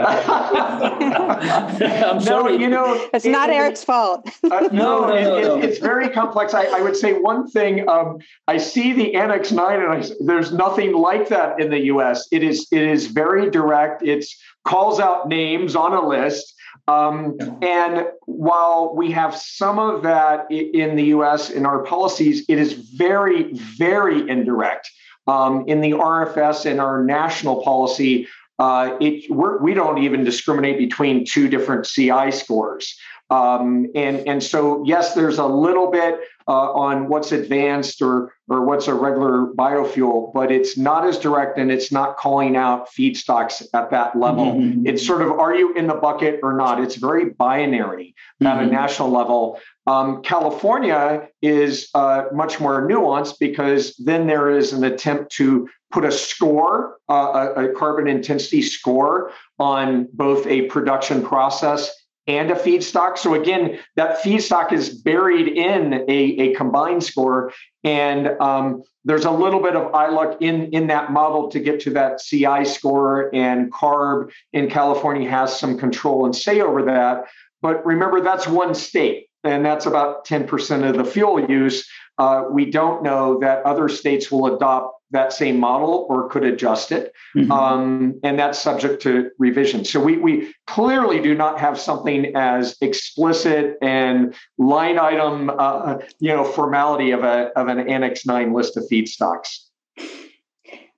I'm 2.12 2.22
sorry. 2.22 2.58
No, 2.58 2.60
you 2.60 2.70
know, 2.70 3.10
it's 3.14 3.26
it, 3.26 3.32
not 3.32 3.50
Eric's 3.50 3.84
fault. 3.84 4.30
Uh, 4.50 4.68
no, 4.72 5.02
no, 5.02 5.08
no, 5.08 5.42
no, 5.42 5.58
it's 5.58 5.78
very 5.78 6.10
complex. 6.10 6.56
I, 6.56 6.66
I, 6.66 6.82
would 6.82 6.96
say 6.96 7.14
one 7.14 7.48
thing. 7.52 7.88
Um, 7.88 8.18
I 8.48 8.58
see 8.58 8.94
the 8.94 9.14
Annex 9.14 9.52
Nine, 9.52 9.80
and 9.80 9.92
I, 9.92 10.04
there's 10.22 10.52
nothing 10.52 10.94
like 10.94 11.30
that 11.30 11.62
in 11.62 11.70
the 11.70 11.82
U.S. 11.86 12.28
It 12.32 12.42
is 12.42 12.68
it 12.72 12.82
is 12.82 13.08
very 13.08 13.52
direct. 13.52 14.02
It 14.02 14.26
calls 14.66 15.00
out 15.00 15.30
names 15.30 15.76
on 15.76 15.94
a 15.94 16.06
list. 16.06 16.56
Um, 16.88 17.38
and 17.62 18.08
while 18.26 18.96
we 18.96 19.12
have 19.12 19.36
some 19.36 19.78
of 19.78 20.02
that 20.04 20.50
in 20.50 20.96
the 20.96 21.06
US 21.16 21.52
in 21.52 21.66
our 21.66 21.84
policies, 21.84 22.44
it 22.50 22.58
is 22.58 22.74
very, 22.74 23.54
very 23.54 24.28
indirect 24.28 24.90
um, 25.30 25.64
in 25.68 25.82
the 25.82 25.92
RFS 25.92 26.66
and 26.66 26.82
our 26.82 27.04
national 27.04 27.62
policy, 27.64 28.28
uh, 28.58 28.98
it, 29.00 29.30
we 29.32 29.74
do 29.74 29.80
not 29.80 30.00
even 30.00 30.24
discriminate 30.24 30.78
between 30.78 31.24
two 31.24 31.48
different 31.48 31.86
CI 31.86 32.32
scores. 32.32 32.98
Um, 33.30 33.88
and, 33.94 34.28
and 34.28 34.44
so, 34.44 34.84
yes, 34.86 35.14
there's 35.14 35.38
a 35.38 35.46
little 35.46 35.92
bit 35.92 36.20
uh, 36.50 36.74
on 36.74 37.08
what's 37.08 37.32
advanced 37.32 38.02
or, 38.02 38.34
or 38.48 38.66
what's 38.66 38.88
a 38.88 38.94
regular 38.94 39.54
biofuel, 39.54 40.34
but 40.34 40.52
it's 40.52 40.76
not 40.76 41.06
as 41.06 41.20
direct 41.20 41.60
and 41.60 41.72
it's 41.72 41.92
not 41.92 42.18
calling 42.18 42.56
out 42.58 42.90
feedstocks 42.90 43.64
at 43.76 43.92
that 43.92 44.18
level. 44.18 44.56
Mm-hmm. 44.56 44.88
It's 44.88 45.06
sort 45.06 45.22
of 45.22 45.30
are 45.30 45.54
you 45.54 45.74
in 45.76 45.86
the 45.86 45.94
bucket 45.94 46.40
or 46.42 46.58
not? 46.58 46.82
It's 46.82 46.96
very 46.96 47.30
binary 47.30 48.16
mm-hmm. 48.42 48.48
at 48.48 48.58
a 48.58 48.62
mm-hmm. 48.64 48.72
national 48.72 49.12
level. 49.12 49.60
Um, 49.86 50.24
California 50.24 51.30
is 51.44 51.90
uh, 51.94 52.24
much 52.34 52.60
more 52.60 52.82
nuanced 52.88 53.36
because 53.40 53.96
then 53.98 54.26
there 54.26 54.50
is 54.50 54.74
an 54.74 54.84
attempt 54.84 55.32
to 55.34 55.70
put 55.92 56.04
a 56.04 56.12
score, 56.12 56.98
uh, 57.10 57.52
a, 57.56 57.66
a 57.66 57.74
carbon 57.74 58.08
intensity 58.08 58.64
score 58.64 59.32
on 59.60 60.08
both 60.14 60.48
a 60.48 60.64
production 60.64 61.24
process 61.24 61.92
and 62.30 62.52
a 62.52 62.56
feedstock. 62.56 63.18
So 63.18 63.34
again, 63.34 63.80
that 63.96 64.20
feedstock 64.20 64.72
is 64.72 64.90
buried 64.90 65.48
in 65.48 66.06
a, 66.08 66.08
a 66.08 66.54
combined 66.54 67.04
score. 67.04 67.52
And 67.84 68.28
um, 68.40 68.84
there's 69.04 69.26
a 69.26 69.32
little 69.32 69.62
bit 69.62 69.76
of 69.76 69.92
ILUC 69.92 70.38
in, 70.40 70.72
in 70.72 70.88
that 70.88 71.12
model 71.12 71.50
to 71.50 71.60
get 71.60 71.80
to 71.82 71.90
that 71.92 72.20
CI 72.20 72.66
score. 72.66 73.34
And 73.34 73.74
CARB 73.74 74.30
in 74.54 74.70
California 74.70 75.28
has 75.28 75.60
some 75.60 75.80
control 75.80 76.26
and 76.26 76.36
say 76.36 76.62
over 76.62 76.84
that. 76.84 77.26
But 77.64 77.84
remember, 77.84 78.22
that's 78.22 78.48
one 78.48 78.76
state, 78.76 79.28
and 79.44 79.66
that's 79.66 79.88
about 79.88 80.26
10% 80.28 80.88
of 80.88 80.98
the 80.98 81.04
fuel 81.04 81.50
use. 81.50 81.90
Uh, 82.20 82.44
we 82.52 82.70
don't 82.70 83.02
know 83.02 83.40
that 83.40 83.66
other 83.66 83.90
states 83.90 84.30
will 84.32 84.56
adopt 84.56 84.99
that 85.12 85.34
same 85.34 85.60
model 85.60 86.06
or 86.10 86.30
could 86.30 86.44
adjust 86.44 86.92
it. 86.92 87.14
Mm-hmm. 87.36 87.52
Um, 87.52 88.20
and 88.24 88.38
that's 88.38 88.60
subject 88.60 89.02
to 89.04 89.32
revision. 89.38 89.86
So 89.86 90.00
we, 90.00 90.18
we 90.18 90.54
clearly 90.68 91.22
do 91.22 91.34
not 91.34 91.60
have 91.60 91.80
something 91.80 92.36
as 92.36 92.78
explicit 92.82 93.78
and 93.82 94.36
line 94.58 95.00
item, 95.00 95.50
uh, 95.58 95.98
you 96.20 96.30
know, 96.30 96.44
formality 96.44 97.12
of, 97.12 97.24
a, 97.24 97.52
of 97.56 97.68
an 97.68 97.80
Annex 97.90 98.26
9 98.26 98.54
list 98.54 98.78
of 98.78 98.84
feedstocks. 98.92 99.70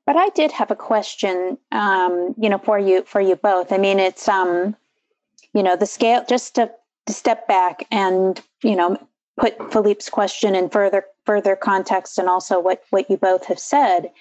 But 0.05 0.15
I 0.15 0.29
did 0.29 0.51
have 0.51 0.71
a 0.71 0.75
question, 0.75 1.57
um, 1.71 2.35
you 2.37 2.49
know, 2.49 2.57
for 2.57 2.79
you 2.79 3.03
for 3.03 3.21
you 3.21 3.35
both. 3.35 3.71
I 3.71 3.77
mean, 3.77 3.99
it's 3.99 4.27
um, 4.27 4.75
you 5.53 5.63
know, 5.63 5.75
the 5.75 5.85
scale. 5.85 6.25
Just 6.27 6.55
to, 6.55 6.71
to 7.05 7.13
step 7.13 7.47
back 7.47 7.85
and 7.91 8.41
you 8.63 8.75
know 8.75 8.97
put 9.39 9.71
Philippe's 9.71 10.09
question 10.09 10.55
in 10.55 10.69
further 10.69 11.05
further 11.31 11.55
context 11.55 12.17
and 12.17 12.27
also 12.27 12.59
what 12.59 12.83
what 12.89 13.09
you 13.09 13.15
both 13.15 13.45
have 13.45 13.59
said. 13.59 14.11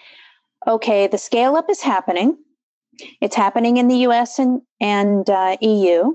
Okay, 0.69 1.09
the 1.09 1.19
scale 1.19 1.57
up 1.57 1.69
is 1.69 1.81
happening. 1.81 2.39
It's 3.21 3.35
happening 3.35 3.79
in 3.79 3.89
the 3.89 3.97
U.S. 4.09 4.39
and 4.39 4.63
and 4.81 5.29
uh, 5.29 5.57
EU, 5.61 6.13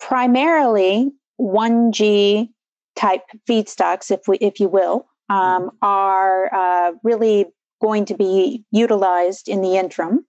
primarily 0.00 1.12
1G 1.40 2.48
type 2.96 3.22
feedstocks, 3.48 4.10
if 4.10 4.26
we 4.26 4.36
if 4.38 4.58
you 4.58 4.68
will, 4.68 5.06
um, 5.28 5.70
are 5.80 6.52
uh, 6.52 6.92
really 7.04 7.46
going 7.80 8.04
to 8.06 8.16
be 8.16 8.64
utilized 8.72 9.48
in 9.48 9.60
the 9.60 9.76
interim. 9.76 10.26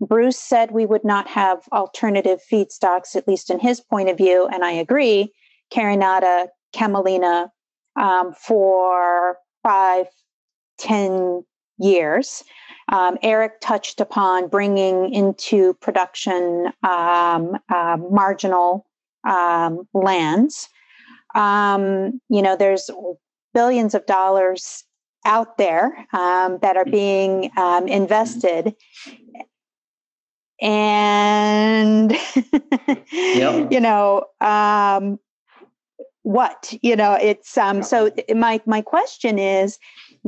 Bruce 0.00 0.40
said 0.40 0.72
we 0.72 0.86
would 0.86 1.04
not 1.04 1.28
have 1.28 1.68
alternative 1.70 2.40
feedstocks, 2.50 3.14
at 3.14 3.28
least 3.28 3.48
in 3.48 3.60
his 3.60 3.80
point 3.80 4.08
of 4.08 4.16
view, 4.16 4.48
and 4.52 4.64
I 4.64 4.72
agree. 4.72 5.32
Carinata, 5.72 6.48
camelina 6.74 7.52
um, 7.96 8.32
for 8.32 9.38
five, 9.62 10.06
ten 10.78 11.44
years. 11.78 12.44
Um, 12.92 13.16
Eric 13.22 13.60
touched 13.60 14.00
upon 14.00 14.48
bringing 14.48 15.12
into 15.12 15.74
production 15.74 16.72
um, 16.82 17.56
uh, 17.72 17.96
marginal 18.10 18.86
um, 19.26 19.88
lands. 19.94 20.68
Um, 21.34 22.20
you 22.28 22.42
know, 22.42 22.56
there's 22.56 22.90
billions 23.54 23.94
of 23.94 24.04
dollars 24.06 24.84
out 25.24 25.56
there 25.56 26.06
um, 26.12 26.58
that 26.60 26.76
are 26.76 26.84
being 26.84 27.50
invested 27.88 28.74
and 30.60 32.12
yep. 33.12 33.72
you 33.72 33.80
know 33.80 34.24
um, 34.40 35.18
what 36.24 36.72
you 36.82 36.96
know 36.96 37.16
it's 37.20 37.56
um, 37.58 37.82
so 37.82 38.10
my 38.34 38.60
my 38.64 38.80
question 38.80 39.38
is 39.38 39.78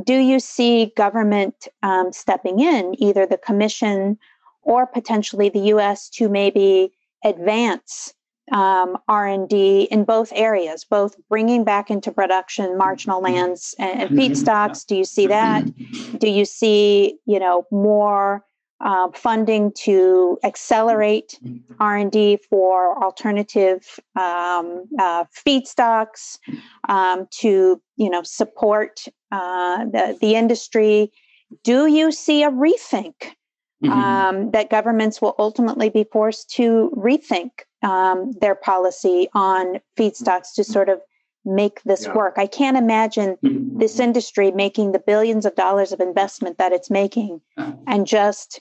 do 0.05 0.15
you 0.15 0.39
see 0.39 0.93
government 0.95 1.69
um, 1.83 2.13
stepping 2.13 2.61
in 2.61 2.95
either 3.03 3.27
the 3.27 3.39
commission 3.39 4.19
or 4.63 4.87
potentially 4.87 5.49
the 5.49 5.61
us 5.61 6.11
to 6.11 6.29
maybe 6.29 6.93
advance 7.25 8.13
um, 8.53 8.99
r&d 9.09 9.89
in 9.91 10.05
both 10.05 10.31
areas 10.35 10.85
both 10.85 11.17
bringing 11.31 11.65
back 11.65 11.91
into 11.91 12.13
production 12.13 12.77
marginal 12.77 13.23
mm-hmm. 13.23 13.35
lands 13.35 13.75
and, 13.79 14.03
and 14.03 14.11
feedstocks? 14.11 14.87
Do 14.87 14.97
you 14.97 15.05
see 15.05 15.27
that? 15.29 15.65
Mm-hmm. 15.65 16.19
do 16.19 16.29
you 16.29 16.45
see 16.45 17.19
you 17.25 17.41
know 17.41 17.65
more 17.71 18.45
uh, 18.81 19.09
funding 19.15 19.73
to 19.73 20.39
accelerate. 20.45 21.39
R&D 21.81 22.39
for 22.49 23.03
alternative 23.03 23.99
um, 24.17 24.85
uh, 24.99 25.25
feedstocks, 25.47 26.39
um, 26.89 27.27
to 27.31 27.81
you 27.97 28.11
know 28.11 28.23
support 28.23 29.01
uh, 29.33 29.85
the 29.87 30.19
the 30.21 30.35
industry. 30.35 31.11
Do 31.63 31.87
you 31.87 32.13
see 32.13 32.43
a 32.43 32.51
rethink 32.51 33.15
mm-hmm. 33.83 33.91
um, 33.91 34.51
that 34.51 34.71
governments 34.71 35.21
will 35.21 35.35
ultimately 35.39 35.91
be 35.91 36.05
forced 36.13 36.51
to 36.51 36.93
rethink 36.97 37.51
um, 37.83 38.33
their 38.41 38.55
policy 38.55 39.29
on 39.33 39.81
feedstocks 39.97 40.55
to 40.55 40.65
sort 40.65 40.89
of 40.89 41.01
make 41.45 41.83
this 41.85 42.05
yeah. 42.05 42.15
work. 42.15 42.35
I 42.37 42.47
can't 42.47 42.77
imagine 42.77 43.37
mm-hmm. 43.43 43.79
this 43.79 44.01
industry 44.01 44.51
making 44.51 44.93
the 44.93 44.99
billions 44.99 45.47
of 45.47 45.55
dollars 45.55 45.93
of 45.93 46.01
investment 46.01 46.59
that 46.59 46.73
it's 46.73 46.91
making 46.91 47.41
and 47.87 48.07
just 48.07 48.61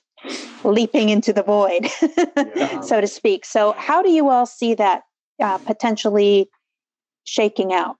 leaping 0.63 1.09
into 1.09 1.33
the 1.33 1.43
void, 1.43 1.87
yeah. 2.55 2.81
so 2.81 3.01
to 3.01 3.07
speak. 3.07 3.45
So, 3.45 3.73
how 3.73 4.01
do 4.01 4.09
you 4.09 4.29
all 4.29 4.45
see 4.45 4.73
that 4.75 5.03
uh, 5.41 5.57
potentially 5.59 6.49
shaking 7.23 7.73
out? 7.73 7.97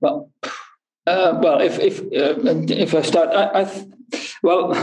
Well, 0.00 0.30
uh, 1.06 1.38
well, 1.42 1.60
if 1.60 1.78
if 1.78 2.00
uh, 2.00 2.34
if 2.68 2.94
I 2.94 3.02
start, 3.02 3.30
I, 3.30 3.62
I 3.62 3.86
well, 4.42 4.74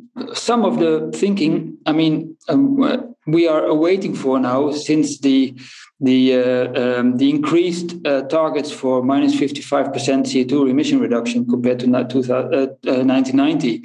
some 0.34 0.64
of 0.64 0.78
the 0.78 1.10
thinking. 1.14 1.76
I 1.86 1.92
mean, 1.92 2.36
um, 2.48 3.14
we 3.26 3.46
are 3.46 3.64
awaiting 3.64 4.14
for 4.14 4.40
now 4.40 4.72
since 4.72 5.20
the 5.20 5.54
the 6.00 6.34
uh, 6.34 6.98
um, 7.00 7.16
the 7.18 7.30
increased 7.30 7.94
uh, 8.06 8.22
targets 8.22 8.70
for 8.70 9.02
minus 9.02 9.34
55% 9.34 9.92
CO2 9.92 10.70
emission 10.70 11.00
reduction 11.00 11.46
compared 11.46 11.80
to 11.80 11.86
1990. 11.86 13.84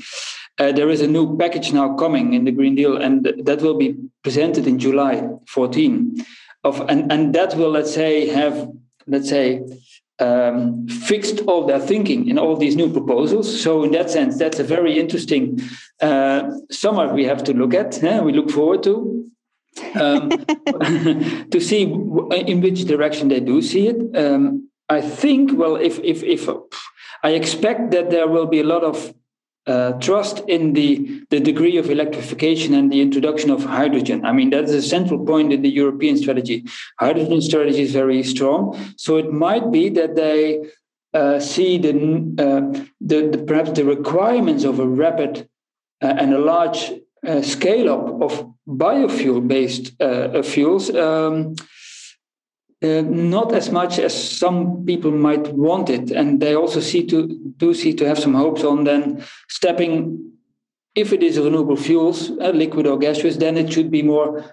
Uh, 0.59 0.71
there 0.71 0.89
is 0.89 1.01
a 1.01 1.07
new 1.07 1.37
package 1.37 1.73
now 1.73 1.95
coming 1.95 2.33
in 2.33 2.45
the 2.45 2.51
Green 2.51 2.75
Deal, 2.75 2.97
and 2.97 3.25
that 3.43 3.61
will 3.61 3.77
be 3.77 3.95
presented 4.23 4.67
in 4.67 4.77
July 4.77 5.27
14. 5.47 6.25
Of 6.63 6.79
and 6.89 7.11
and 7.11 7.35
that 7.35 7.55
will 7.55 7.71
let's 7.71 7.93
say 7.93 8.27
have 8.27 8.69
let's 9.05 9.27
say 9.27 9.63
um, 10.19 10.87
fixed 10.87 11.41
all 11.41 11.65
their 11.65 11.79
thinking 11.79 12.29
in 12.29 12.37
all 12.37 12.55
these 12.55 12.75
new 12.75 12.91
proposals. 12.91 13.61
So 13.61 13.83
in 13.83 13.91
that 13.91 14.09
sense, 14.09 14.37
that's 14.37 14.59
a 14.59 14.63
very 14.63 14.99
interesting 14.99 15.59
uh, 16.01 16.49
summer 16.71 17.13
we 17.13 17.25
have 17.25 17.43
to 17.45 17.53
look 17.53 17.73
at. 17.73 17.99
We 18.23 18.31
look 18.31 18.49
forward 18.49 18.83
to 18.83 19.29
um, 19.95 20.29
to 21.49 21.59
see 21.59 21.83
in 21.83 22.61
which 22.61 22.85
direction 22.85 23.27
they 23.27 23.39
do 23.39 23.61
see 23.61 23.87
it. 23.87 24.15
Um, 24.15 24.69
I 24.89 25.01
think, 25.01 25.57
well, 25.57 25.75
if 25.75 25.99
if 25.99 26.23
if 26.23 26.47
I 27.23 27.31
expect 27.31 27.91
that 27.91 28.09
there 28.09 28.27
will 28.27 28.45
be 28.45 28.59
a 28.59 28.63
lot 28.63 28.83
of 28.83 29.13
uh, 29.65 29.93
trust 29.93 30.39
in 30.47 30.73
the 30.73 31.23
the 31.29 31.39
degree 31.39 31.77
of 31.77 31.89
electrification 31.89 32.73
and 32.73 32.91
the 32.91 33.01
introduction 33.01 33.49
of 33.49 33.63
hydrogen. 33.63 34.25
I 34.25 34.33
mean, 34.33 34.49
that 34.49 34.65
is 34.65 34.73
a 34.73 34.81
central 34.81 35.25
point 35.25 35.53
in 35.53 35.61
the 35.61 35.69
European 35.69 36.17
strategy. 36.17 36.65
Hydrogen 36.99 37.41
strategy 37.41 37.81
is 37.81 37.93
very 37.93 38.23
strong, 38.23 38.77
so 38.97 39.17
it 39.17 39.31
might 39.31 39.71
be 39.71 39.89
that 39.89 40.15
they 40.15 40.63
uh, 41.13 41.39
see 41.39 41.77
the, 41.77 41.91
uh, 42.37 42.83
the, 42.99 43.29
the 43.29 43.37
perhaps 43.37 43.71
the 43.71 43.85
requirements 43.85 44.63
of 44.63 44.79
a 44.79 44.87
rapid 44.87 45.47
uh, 46.01 46.07
and 46.07 46.33
a 46.33 46.39
large 46.39 46.91
uh, 47.25 47.41
scale 47.41 47.89
up 47.89 48.21
of 48.21 48.53
biofuel 48.67 49.47
based 49.47 50.01
uh, 50.01 50.41
fuels. 50.41 50.93
Um, 50.93 51.55
uh, 52.83 53.01
not 53.01 53.53
as 53.53 53.71
much 53.71 53.97
as 53.97 54.13
some 54.37 54.85
people 54.85 55.11
might 55.11 55.47
want 55.53 55.89
it, 55.89 56.11
and 56.11 56.41
they 56.41 56.55
also 56.55 56.79
see 56.79 57.05
to 57.07 57.27
do 57.57 57.73
see 57.73 57.93
to 57.93 58.05
have 58.05 58.19
some 58.19 58.33
hopes 58.33 58.63
on 58.63 58.83
then 58.83 59.23
stepping. 59.49 60.31
If 60.95 61.11
it 61.11 61.23
is 61.23 61.39
renewable 61.39 61.75
fuels, 61.75 62.29
uh, 62.29 62.49
liquid 62.49 62.85
or 62.85 62.99
gaseous, 62.99 63.37
then 63.37 63.57
it 63.57 63.73
should 63.73 63.89
be 63.89 64.03
more 64.03 64.45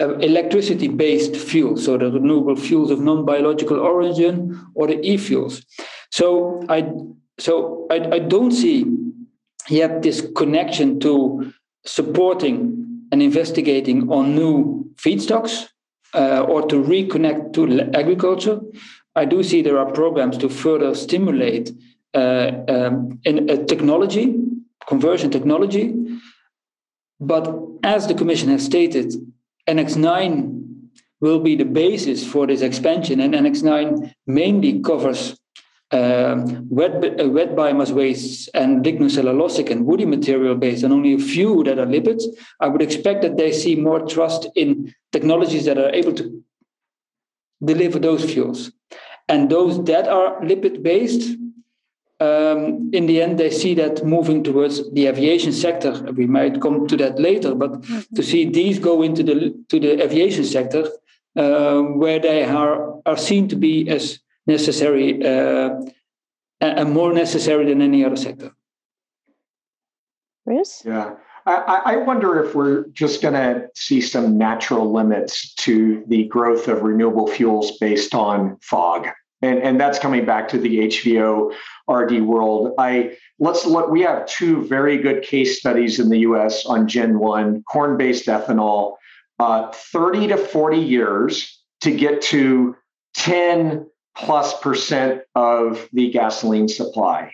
uh, 0.00 0.14
electricity-based 0.18 1.34
fuel, 1.36 1.76
so 1.76 1.98
the 1.98 2.12
renewable 2.12 2.54
fuels 2.54 2.92
of 2.92 3.00
non-biological 3.00 3.80
origin 3.80 4.58
or 4.74 4.86
the 4.86 5.00
e-fuels. 5.04 5.64
So 6.10 6.62
I 6.68 6.92
so 7.38 7.86
I, 7.90 8.16
I 8.16 8.18
don't 8.18 8.52
see 8.52 8.86
yet 9.68 10.02
this 10.02 10.26
connection 10.36 11.00
to 11.00 11.52
supporting 11.86 13.06
and 13.10 13.22
investigating 13.22 14.10
on 14.10 14.34
new 14.34 14.90
feedstocks 14.96 15.68
uh, 16.14 16.42
or 16.42 16.66
to 16.68 16.76
reconnect 16.76 17.52
to 17.54 17.80
agriculture. 17.96 18.60
I 19.14 19.24
do 19.24 19.42
see 19.42 19.62
there 19.62 19.78
are 19.78 19.92
programs 19.92 20.38
to 20.38 20.48
further 20.48 20.94
stimulate 20.94 21.72
uh, 22.14 22.52
um, 22.68 23.20
in 23.24 23.48
a 23.50 23.64
technology, 23.64 24.36
conversion 24.86 25.30
technology. 25.30 25.94
But 27.20 27.54
as 27.82 28.06
the 28.06 28.14
Commission 28.14 28.48
has 28.48 28.64
stated, 28.64 29.14
Annex 29.66 29.96
9 29.96 30.90
will 31.20 31.40
be 31.40 31.54
the 31.54 31.64
basis 31.64 32.26
for 32.26 32.46
this 32.46 32.62
expansion, 32.62 33.20
and 33.20 33.34
Annex 33.34 33.62
9 33.62 34.14
mainly 34.26 34.80
covers 34.80 35.38
um, 35.92 36.68
wet, 36.68 37.20
uh, 37.20 37.28
wet 37.28 37.56
biomass 37.56 37.90
wastes 37.90 38.48
and 38.54 38.84
lignocellulosic 38.84 39.70
and 39.70 39.86
woody 39.86 40.06
material 40.06 40.54
based, 40.54 40.84
and 40.84 40.92
only 40.92 41.14
a 41.14 41.18
few 41.18 41.64
that 41.64 41.78
are 41.78 41.86
lipids, 41.86 42.24
I 42.60 42.68
would 42.68 42.82
expect 42.82 43.22
that 43.22 43.36
they 43.36 43.52
see 43.52 43.74
more 43.74 44.06
trust 44.06 44.46
in 44.54 44.94
technologies 45.12 45.64
that 45.64 45.78
are 45.78 45.90
able 45.90 46.12
to 46.14 46.42
deliver 47.64 47.98
those 47.98 48.24
fuels. 48.24 48.70
And 49.28 49.50
those 49.50 49.84
that 49.84 50.08
are 50.08 50.40
lipid 50.40 50.82
based, 50.82 51.36
um, 52.20 52.90
in 52.92 53.06
the 53.06 53.22
end, 53.22 53.38
they 53.38 53.50
see 53.50 53.74
that 53.74 54.04
moving 54.04 54.44
towards 54.44 54.90
the 54.92 55.06
aviation 55.06 55.52
sector. 55.52 55.92
We 56.12 56.26
might 56.26 56.60
come 56.60 56.86
to 56.86 56.96
that 56.98 57.18
later, 57.18 57.54
but 57.54 57.72
mm-hmm. 57.72 58.14
to 58.14 58.22
see 58.22 58.44
these 58.44 58.78
go 58.78 59.02
into 59.02 59.22
the 59.22 59.64
to 59.68 59.80
the 59.80 60.02
aviation 60.02 60.44
sector, 60.44 60.88
uh, 61.36 61.80
where 61.80 62.18
they 62.18 62.44
are 62.44 63.00
are 63.06 63.16
seen 63.16 63.48
to 63.48 63.56
be 63.56 63.88
as 63.88 64.20
necessary 64.50 65.06
uh, 65.24 65.80
and 66.60 66.92
more 66.92 67.12
necessary 67.12 67.64
than 67.66 67.80
any 67.80 68.04
other 68.04 68.16
sector. 68.16 68.50
Bruce? 70.44 70.82
Yeah. 70.84 71.14
I, 71.46 71.82
I 71.92 71.96
wonder 71.96 72.42
if 72.42 72.54
we're 72.54 72.86
just 72.88 73.22
going 73.22 73.34
to 73.34 73.68
see 73.74 74.00
some 74.00 74.36
natural 74.36 74.92
limits 74.92 75.54
to 75.54 76.04
the 76.06 76.24
growth 76.24 76.68
of 76.68 76.82
renewable 76.82 77.26
fuels 77.26 77.78
based 77.78 78.14
on 78.14 78.58
FOG. 78.60 79.08
And, 79.42 79.58
and 79.60 79.80
that's 79.80 79.98
coming 79.98 80.26
back 80.26 80.48
to 80.48 80.58
the 80.58 80.80
HVO 80.80 81.54
RD 81.88 82.22
world. 82.22 82.74
I 82.78 83.16
let's 83.38 83.64
look. 83.64 83.90
We 83.90 84.02
have 84.02 84.26
two 84.26 84.66
very 84.66 84.98
good 84.98 85.22
case 85.22 85.58
studies 85.58 85.98
in 85.98 86.10
the 86.10 86.18
U.S. 86.18 86.66
on 86.66 86.86
Gen 86.86 87.18
One 87.18 87.62
corn-based 87.62 88.26
ethanol. 88.26 88.96
Uh, 89.38 89.72
30 89.72 90.28
to 90.28 90.36
40 90.36 90.76
years 90.76 91.58
to 91.80 91.90
get 91.90 92.20
to 92.20 92.76
10 93.14 93.86
plus 94.16 94.58
percent 94.60 95.22
of 95.34 95.88
the 95.92 96.10
gasoline 96.10 96.68
supply. 96.68 97.32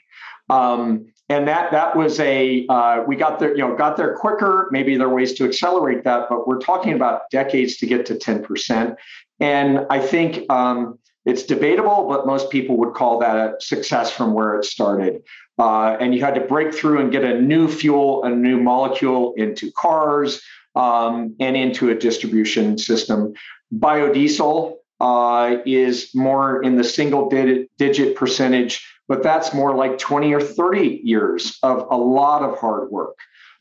Um, 0.48 1.06
and 1.28 1.48
that 1.48 1.72
that 1.72 1.96
was 1.96 2.20
a 2.20 2.66
uh, 2.68 3.02
we 3.06 3.16
got 3.16 3.40
there 3.40 3.50
you 3.56 3.58
know 3.66 3.74
got 3.76 3.96
there 3.96 4.14
quicker. 4.14 4.68
Maybe 4.70 4.96
there 4.96 5.08
are 5.08 5.14
ways 5.14 5.32
to 5.34 5.44
accelerate 5.44 6.04
that 6.04 6.28
but 6.28 6.46
we're 6.46 6.60
talking 6.60 6.92
about 6.92 7.22
decades 7.30 7.76
to 7.78 7.86
get 7.86 8.06
to 8.06 8.14
10% 8.14 8.96
and 9.40 9.80
i 9.90 9.98
think 9.98 10.50
um, 10.50 10.98
it's 11.24 11.42
debatable 11.42 12.06
but 12.08 12.26
most 12.26 12.50
people 12.50 12.76
would 12.76 12.94
call 12.94 13.18
that 13.18 13.36
a 13.36 13.54
success 13.60 14.10
from 14.10 14.32
where 14.32 14.56
it 14.56 14.64
started. 14.64 15.22
Uh, 15.58 15.96
and 16.00 16.14
you 16.14 16.20
had 16.20 16.34
to 16.34 16.40
break 16.42 16.74
through 16.74 17.00
and 17.00 17.10
get 17.10 17.24
a 17.24 17.40
new 17.40 17.66
fuel 17.66 18.22
a 18.24 18.30
new 18.30 18.60
molecule 18.60 19.34
into 19.36 19.72
cars 19.72 20.42
um, 20.76 21.34
and 21.40 21.56
into 21.56 21.90
a 21.90 21.94
distribution 21.94 22.78
system. 22.78 23.32
Biodiesel 23.74 24.76
uh, 25.00 25.56
is 25.66 26.14
more 26.14 26.62
in 26.62 26.76
the 26.76 26.84
single 26.84 27.28
digit, 27.28 27.70
digit 27.78 28.16
percentage, 28.16 28.86
but 29.08 29.22
that's 29.22 29.54
more 29.54 29.74
like 29.74 29.98
20 29.98 30.32
or 30.32 30.40
30 30.40 31.00
years 31.04 31.58
of 31.62 31.86
a 31.90 31.96
lot 31.96 32.42
of 32.42 32.58
hard 32.58 32.90
work. 32.90 33.16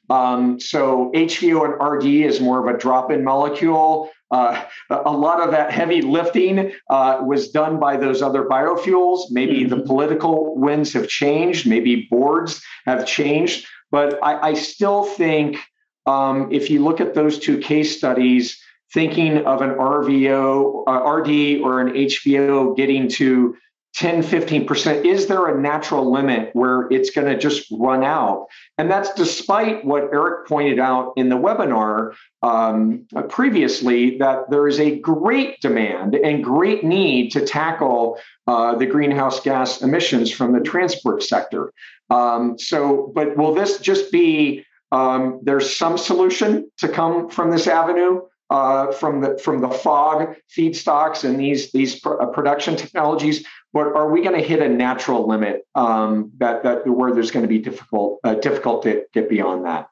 Um, 0.10 0.60
so 0.60 1.12
HVO 1.16 1.66
and 1.66 1.98
RD 1.98 2.06
is 2.06 2.40
more 2.40 2.68
of 2.68 2.74
a 2.74 2.78
drop 2.78 3.12
in 3.12 3.24
molecule. 3.24 4.12
Uh, 4.32 4.64
a 4.90 5.12
lot 5.12 5.42
of 5.42 5.52
that 5.52 5.72
heavy 5.72 6.02
lifting 6.02 6.72
uh, 6.90 7.22
was 7.26 7.50
done 7.50 7.80
by 7.80 7.98
those 7.98 8.22
other 8.22 8.44
biofuels. 8.44 9.32
Maybe 9.32 9.62
mm-hmm. 9.62 9.70
the 9.70 9.84
political 9.84 10.56
winds 10.56 10.94
have 10.94 11.08
changed, 11.08 11.68
maybe 11.68 12.08
boards 12.10 12.62
have 12.86 13.06
changed, 13.06 13.68
but 13.92 14.20
I, 14.24 14.50
I 14.50 14.54
still 14.54 15.04
think 15.04 15.58
um, 16.06 16.50
if 16.52 16.70
you 16.70 16.84
look 16.84 17.02
at 17.02 17.14
those 17.14 17.40
two 17.40 17.58
case 17.58 17.98
studies, 17.98 18.60
thinking 18.96 19.46
of 19.46 19.62
an 19.62 19.72
RVO, 19.72 20.86
uh, 20.88 21.12
RD 21.12 21.62
or 21.62 21.82
an 21.82 21.94
HVO 21.94 22.78
getting 22.78 23.10
to 23.10 23.58
10, 23.96 24.24
15%, 24.24 25.06
is 25.06 25.28
there 25.28 25.48
a 25.48 25.62
natural 25.62 26.10
limit 26.10 26.50
where 26.54 26.88
it's 26.92 27.10
going 27.10 27.28
to 27.28 27.38
just 27.38 27.68
run 27.72 28.06
out? 28.06 28.48
And 28.78 28.90
that's 28.90 29.14
despite 29.14 29.84
what 29.84 30.04
Eric 30.14 30.48
pointed 30.48 30.80
out 30.80 31.12
in 31.18 31.28
the 31.28 31.36
webinar 31.36 32.14
um, 32.42 33.06
previously 33.28 34.18
that 34.20 34.50
there 34.50 34.66
is 34.66 34.80
a 34.80 34.98
great 35.00 35.60
demand 35.60 36.16
and 36.16 36.42
great 36.42 36.86
need 36.86 37.32
to 37.32 37.46
tackle 37.46 38.18
uh, 38.48 38.76
the 38.76 38.86
greenhouse 38.86 39.42
gas 39.42 39.82
emissions 39.82 40.32
from 40.32 40.54
the 40.54 40.62
transport 40.62 41.22
sector. 41.22 41.74
Um, 42.10 42.58
so, 42.58 43.12
but 43.14 43.36
will 43.36 43.54
this 43.54 43.80
just 43.80 44.10
be 44.10 44.66
um, 44.94 45.42
there's 45.44 45.76
some 45.76 45.98
solution 45.98 46.72
to 46.78 46.88
come 46.88 47.30
from 47.30 47.52
this 47.52 47.68
avenue? 47.68 48.22
Uh, 48.52 48.92
from 48.92 49.22
the 49.22 49.36
from 49.40 49.60
the 49.60 49.68
FOG 49.68 50.36
feedstocks 50.56 51.24
and 51.24 51.40
these 51.40 51.72
these 51.72 52.00
pr- 52.00 52.22
uh, 52.22 52.28
production 52.28 52.76
technologies, 52.76 53.44
but 53.74 53.88
are 53.88 54.12
we 54.12 54.22
going 54.22 54.40
to 54.40 54.48
hit 54.48 54.62
a 54.62 54.70
natural 54.70 55.28
limit 55.28 55.66
um, 55.74 56.32
that 56.38 56.62
that 56.62 56.86
where 56.86 57.12
there's 57.12 57.32
going 57.32 57.42
to 57.42 57.50
be 57.50 57.58
difficult 57.58 58.20
uh, 58.24 58.36
difficult 58.36 58.84
to 58.84 59.04
get 59.14 59.30
beyond 59.30 59.66
that? 59.66 59.90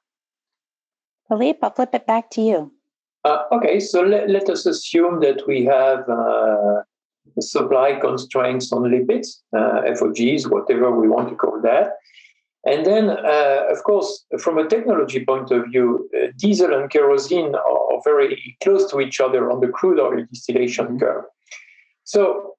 Philippe, 1.27 1.57
I'll 1.63 1.71
flip 1.71 1.95
it 1.95 2.05
back 2.05 2.29
to 2.31 2.41
you. 2.41 2.71
Uh, 3.25 3.43
okay, 3.51 3.79
so 3.79 4.01
let, 4.01 4.29
let 4.29 4.47
us 4.49 4.67
assume 4.67 5.19
that 5.21 5.47
we 5.47 5.65
have 5.65 6.07
uh, 6.07 6.83
supply 7.39 7.99
constraints 7.99 8.71
on 8.71 8.83
lipids, 8.83 9.41
uh, 9.57 9.81
FOGs, 9.95 10.47
whatever 10.47 10.91
we 10.91 11.07
want 11.07 11.29
to 11.29 11.35
call 11.35 11.59
that. 11.61 11.93
And 12.65 12.85
then, 12.85 13.09
uh, 13.09 13.65
of 13.69 13.83
course, 13.83 14.25
from 14.39 14.57
a 14.57 14.67
technology 14.67 15.25
point 15.25 15.51
of 15.51 15.65
view, 15.65 16.09
uh, 16.15 16.27
diesel 16.37 16.73
and 16.73 16.89
kerosene 16.89 17.55
are 17.55 18.01
very 18.05 18.55
close 18.63 18.89
to 18.91 19.01
each 19.01 19.19
other 19.19 19.51
on 19.51 19.59
the 19.59 19.67
crude 19.67 19.99
oil 19.99 20.25
distillation 20.31 20.85
mm-hmm. 20.85 20.99
curve. 20.99 21.25
So, 22.05 22.55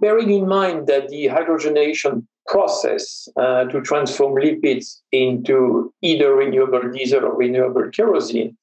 bearing 0.00 0.30
in 0.30 0.48
mind 0.48 0.88
that 0.88 1.08
the 1.08 1.26
hydrogenation 1.26 2.26
process 2.46 3.28
uh, 3.36 3.64
to 3.64 3.80
transform 3.82 4.34
lipids 4.34 5.00
into 5.12 5.92
either 6.02 6.34
renewable 6.34 6.90
diesel 6.90 7.24
or 7.24 7.36
renewable 7.36 7.88
kerosene, 7.90 8.56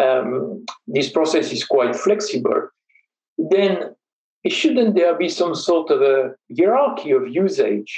um, 0.00 0.64
this 0.88 1.10
process 1.10 1.52
is 1.52 1.64
quite 1.64 1.94
flexible. 1.94 2.68
Then, 3.38 3.94
shouldn't 4.46 4.96
there 4.96 5.16
be 5.16 5.28
some 5.28 5.54
sort 5.54 5.90
of 5.90 6.02
a 6.02 6.34
hierarchy 6.56 7.12
of 7.12 7.28
usage 7.28 7.96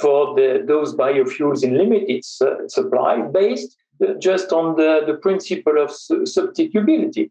for 0.00 0.34
the, 0.34 0.64
those 0.66 0.94
biofuels 0.94 1.62
in 1.62 1.76
limited 1.76 2.24
su- 2.24 2.66
supply 2.68 3.22
based 3.22 3.76
just 4.18 4.52
on 4.52 4.76
the, 4.76 5.02
the 5.06 5.14
principle 5.14 5.82
of 5.82 5.90
su- 5.90 6.22
substitutability? 6.22 7.30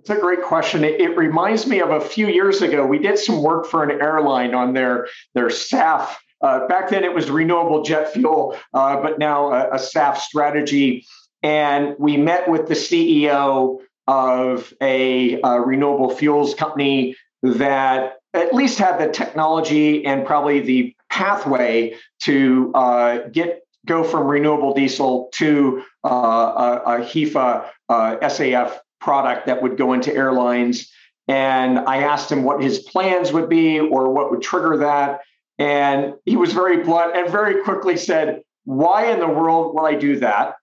It's 0.00 0.10
a 0.10 0.16
great 0.16 0.42
question. 0.42 0.84
It, 0.84 1.00
it, 1.00 1.16
reminds 1.16 1.66
me 1.66 1.80
of 1.80 1.90
a 1.90 2.00
few 2.00 2.28
years 2.28 2.62
ago. 2.62 2.86
We 2.86 2.98
did 2.98 3.18
some 3.18 3.42
work 3.42 3.66
for 3.66 3.82
an 3.82 4.00
airline 4.00 4.54
on 4.54 4.72
their 4.72 5.08
their 5.34 5.48
SAF. 5.48 6.14
Uh, 6.40 6.66
back 6.68 6.88
then, 6.88 7.04
it 7.04 7.12
was 7.12 7.28
renewable 7.28 7.82
jet 7.82 8.12
fuel, 8.12 8.56
uh, 8.72 9.02
but 9.02 9.18
now 9.18 9.52
a, 9.52 9.70
a 9.70 9.76
SAF 9.76 10.16
strategy. 10.18 11.04
And 11.42 11.94
we 11.98 12.16
met 12.16 12.48
with 12.48 12.68
the 12.68 12.74
CEO 12.74 13.78
of 14.06 14.72
a, 14.80 15.40
a 15.42 15.60
renewable 15.60 16.10
fuels 16.10 16.54
company 16.54 17.16
that 17.42 18.17
at 18.38 18.54
least 18.54 18.78
have 18.78 18.98
the 18.98 19.08
technology 19.08 20.04
and 20.04 20.26
probably 20.26 20.60
the 20.60 20.94
pathway 21.10 21.94
to 22.20 22.72
uh, 22.74 23.18
get 23.32 23.62
go 23.86 24.04
from 24.04 24.26
renewable 24.26 24.74
diesel 24.74 25.30
to 25.32 25.82
uh, 26.04 26.08
a, 26.08 26.82
a, 26.84 26.98
HEFA 27.00 27.70
uh, 27.88 28.16
SAF 28.22 28.78
product 29.00 29.46
that 29.46 29.62
would 29.62 29.78
go 29.78 29.94
into 29.94 30.14
airlines. 30.14 30.90
And 31.26 31.78
I 31.78 32.02
asked 32.02 32.30
him 32.30 32.42
what 32.42 32.62
his 32.62 32.80
plans 32.80 33.32
would 33.32 33.48
be 33.48 33.78
or 33.80 34.12
what 34.12 34.30
would 34.30 34.42
trigger 34.42 34.78
that. 34.78 35.20
And 35.58 36.14
he 36.24 36.36
was 36.36 36.52
very 36.52 36.82
blunt 36.82 37.16
and 37.16 37.30
very 37.30 37.62
quickly 37.62 37.96
said, 37.96 38.42
Why 38.64 39.10
in 39.10 39.20
the 39.20 39.28
world 39.28 39.74
would 39.74 39.84
I 39.84 39.94
do 39.94 40.18
that? 40.20 40.54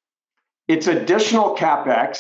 It's 0.68 0.88
additional 0.88 1.56
capex. 1.56 2.20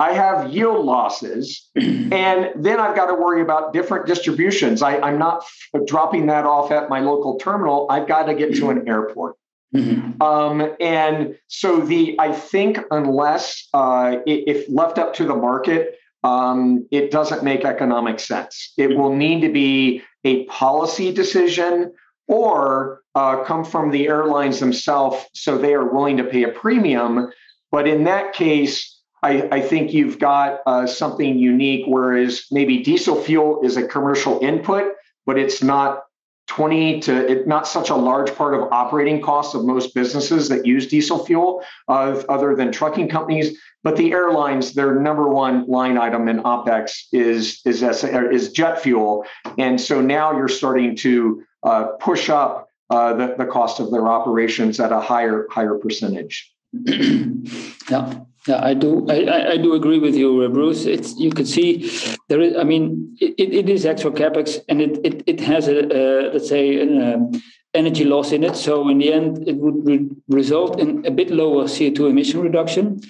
I 0.00 0.14
have 0.14 0.50
yield 0.50 0.86
losses, 0.86 1.68
and 1.76 2.50
then 2.56 2.80
I've 2.80 2.96
got 2.96 3.06
to 3.06 3.14
worry 3.14 3.42
about 3.42 3.74
different 3.74 4.06
distributions. 4.06 4.80
I, 4.80 4.96
am 5.06 5.18
not 5.18 5.44
f- 5.74 5.86
dropping 5.86 6.26
that 6.26 6.46
off 6.46 6.72
at 6.72 6.88
my 6.88 7.00
local 7.00 7.36
terminal. 7.38 7.86
I've 7.90 8.08
got 8.08 8.24
to 8.24 8.34
get 8.34 8.56
to 8.56 8.70
an 8.70 8.88
airport. 8.88 9.36
Mm-hmm. 9.76 10.20
Um, 10.20 10.74
and 10.80 11.36
so 11.48 11.80
the 11.80 12.16
I 12.18 12.32
think 12.32 12.80
unless 12.90 13.68
uh, 13.74 14.16
if 14.26 14.68
left 14.70 14.98
up 14.98 15.14
to 15.14 15.26
the 15.26 15.36
market, 15.36 15.96
um, 16.24 16.88
it 16.90 17.10
doesn't 17.10 17.44
make 17.44 17.64
economic 17.64 18.20
sense. 18.20 18.72
It 18.78 18.96
will 18.96 19.14
need 19.14 19.42
to 19.42 19.52
be 19.52 20.02
a 20.24 20.46
policy 20.46 21.12
decision 21.12 21.92
or 22.26 23.02
uh, 23.14 23.44
come 23.44 23.64
from 23.64 23.90
the 23.90 24.08
airlines 24.08 24.60
themselves, 24.60 25.26
so 25.34 25.58
they 25.58 25.74
are 25.74 25.92
willing 25.92 26.16
to 26.16 26.24
pay 26.24 26.44
a 26.44 26.48
premium. 26.48 27.30
But 27.70 27.86
in 27.86 28.04
that 28.04 28.32
case, 28.32 28.89
I, 29.22 29.48
I 29.52 29.60
think 29.60 29.92
you've 29.92 30.18
got 30.18 30.60
uh, 30.66 30.86
something 30.86 31.38
unique, 31.38 31.84
whereas 31.86 32.46
maybe 32.50 32.82
diesel 32.82 33.20
fuel 33.20 33.60
is 33.62 33.76
a 33.76 33.86
commercial 33.86 34.40
input, 34.40 34.94
but 35.26 35.38
it's 35.38 35.62
not 35.62 36.04
20 36.50 36.98
to 37.00 37.30
it, 37.30 37.46
not 37.46 37.66
such 37.68 37.90
a 37.90 37.94
large 37.94 38.34
part 38.34 38.54
of 38.54 38.62
operating 38.72 39.22
costs 39.22 39.54
of 39.54 39.64
most 39.64 39.94
businesses 39.94 40.48
that 40.48 40.66
use 40.66 40.88
diesel 40.88 41.24
fuel, 41.24 41.62
other 41.88 42.56
than 42.56 42.72
trucking 42.72 43.08
companies. 43.08 43.56
But 43.84 43.96
the 43.96 44.12
airlines, 44.12 44.74
their 44.74 44.98
number 44.98 45.28
one 45.28 45.66
line 45.68 45.96
item 45.96 46.28
in 46.28 46.42
OPEX 46.42 47.04
is 47.12 47.62
is 47.64 47.82
is 47.82 48.52
jet 48.52 48.82
fuel, 48.82 49.24
and 49.58 49.80
so 49.80 50.00
now 50.00 50.32
you're 50.32 50.48
starting 50.48 50.96
to 50.96 51.44
uh, 51.62 51.84
push 52.00 52.28
up 52.28 52.68
uh, 52.90 53.14
the, 53.14 53.36
the 53.38 53.46
cost 53.46 53.78
of 53.78 53.92
their 53.92 54.08
operations 54.08 54.80
at 54.80 54.90
a 54.90 55.00
higher 55.00 55.46
higher 55.50 55.76
percentage. 55.76 56.52
yeah. 56.72 58.24
Yeah, 58.46 58.64
I 58.64 58.72
do. 58.72 59.06
I, 59.08 59.52
I 59.52 59.56
do 59.58 59.74
agree 59.74 59.98
with 59.98 60.14
you, 60.14 60.42
uh, 60.42 60.48
Bruce. 60.48 60.86
It's 60.86 61.18
you 61.18 61.30
can 61.30 61.44
see 61.44 61.90
there 62.28 62.40
is. 62.40 62.56
I 62.56 62.64
mean, 62.64 63.16
it, 63.20 63.52
it 63.52 63.68
is 63.68 63.84
extra 63.84 64.10
capex, 64.10 64.58
and 64.68 64.80
it 64.80 64.98
it, 65.04 65.22
it 65.26 65.40
has 65.40 65.68
a, 65.68 65.80
a 65.84 66.32
let's 66.32 66.48
say 66.48 66.80
an 66.80 67.02
uh, 67.02 67.38
energy 67.74 68.04
loss 68.04 68.32
in 68.32 68.42
it. 68.42 68.56
So 68.56 68.88
in 68.88 68.98
the 68.98 69.12
end, 69.12 69.46
it 69.46 69.56
would 69.56 69.86
re- 69.86 70.08
result 70.28 70.80
in 70.80 71.04
a 71.04 71.10
bit 71.10 71.30
lower 71.30 71.68
CO 71.68 71.90
two 71.90 72.06
emission 72.06 72.40
reduction. 72.40 73.00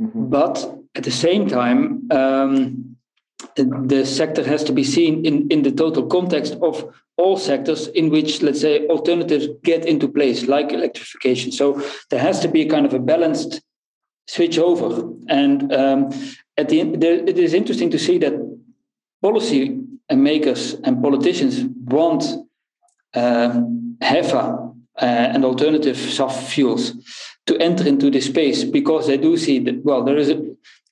Mm-hmm. 0.00 0.30
But 0.30 0.74
at 0.94 1.04
the 1.04 1.10
same 1.10 1.48
time, 1.48 2.08
um, 2.10 2.96
the, 3.56 3.64
the 3.84 4.06
sector 4.06 4.42
has 4.42 4.64
to 4.64 4.72
be 4.72 4.84
seen 4.84 5.26
in 5.26 5.48
in 5.48 5.62
the 5.62 5.72
total 5.72 6.06
context 6.06 6.54
of 6.62 6.94
all 7.18 7.36
sectors 7.36 7.88
in 7.88 8.08
which, 8.08 8.40
let's 8.40 8.62
say, 8.62 8.86
alternatives 8.86 9.48
get 9.62 9.84
into 9.84 10.08
place, 10.08 10.46
like 10.46 10.72
electrification. 10.72 11.52
So 11.52 11.82
there 12.08 12.20
has 12.20 12.40
to 12.40 12.48
be 12.48 12.64
kind 12.64 12.86
of 12.86 12.94
a 12.94 12.98
balanced 12.98 13.60
switch 14.26 14.58
over. 14.58 15.10
And 15.28 15.72
um, 15.72 16.10
at 16.56 16.68
the 16.68 16.80
it 16.80 17.38
is 17.38 17.54
interesting 17.54 17.90
to 17.90 17.98
see 17.98 18.18
that 18.18 18.34
policy 19.20 19.78
makers 20.10 20.74
and 20.84 21.02
politicians 21.02 21.64
want 21.84 22.24
uh, 23.14 23.62
HEFA 24.00 24.74
uh, 25.00 25.04
and 25.04 25.44
alternative 25.44 25.96
SAF 25.96 26.48
fuels 26.48 26.92
to 27.46 27.56
enter 27.58 27.86
into 27.86 28.10
this 28.10 28.26
space 28.26 28.64
because 28.64 29.06
they 29.06 29.16
do 29.16 29.36
see 29.36 29.58
that 29.60 29.84
well 29.84 30.04
there 30.04 30.16
is 30.16 30.28
a 30.30 30.36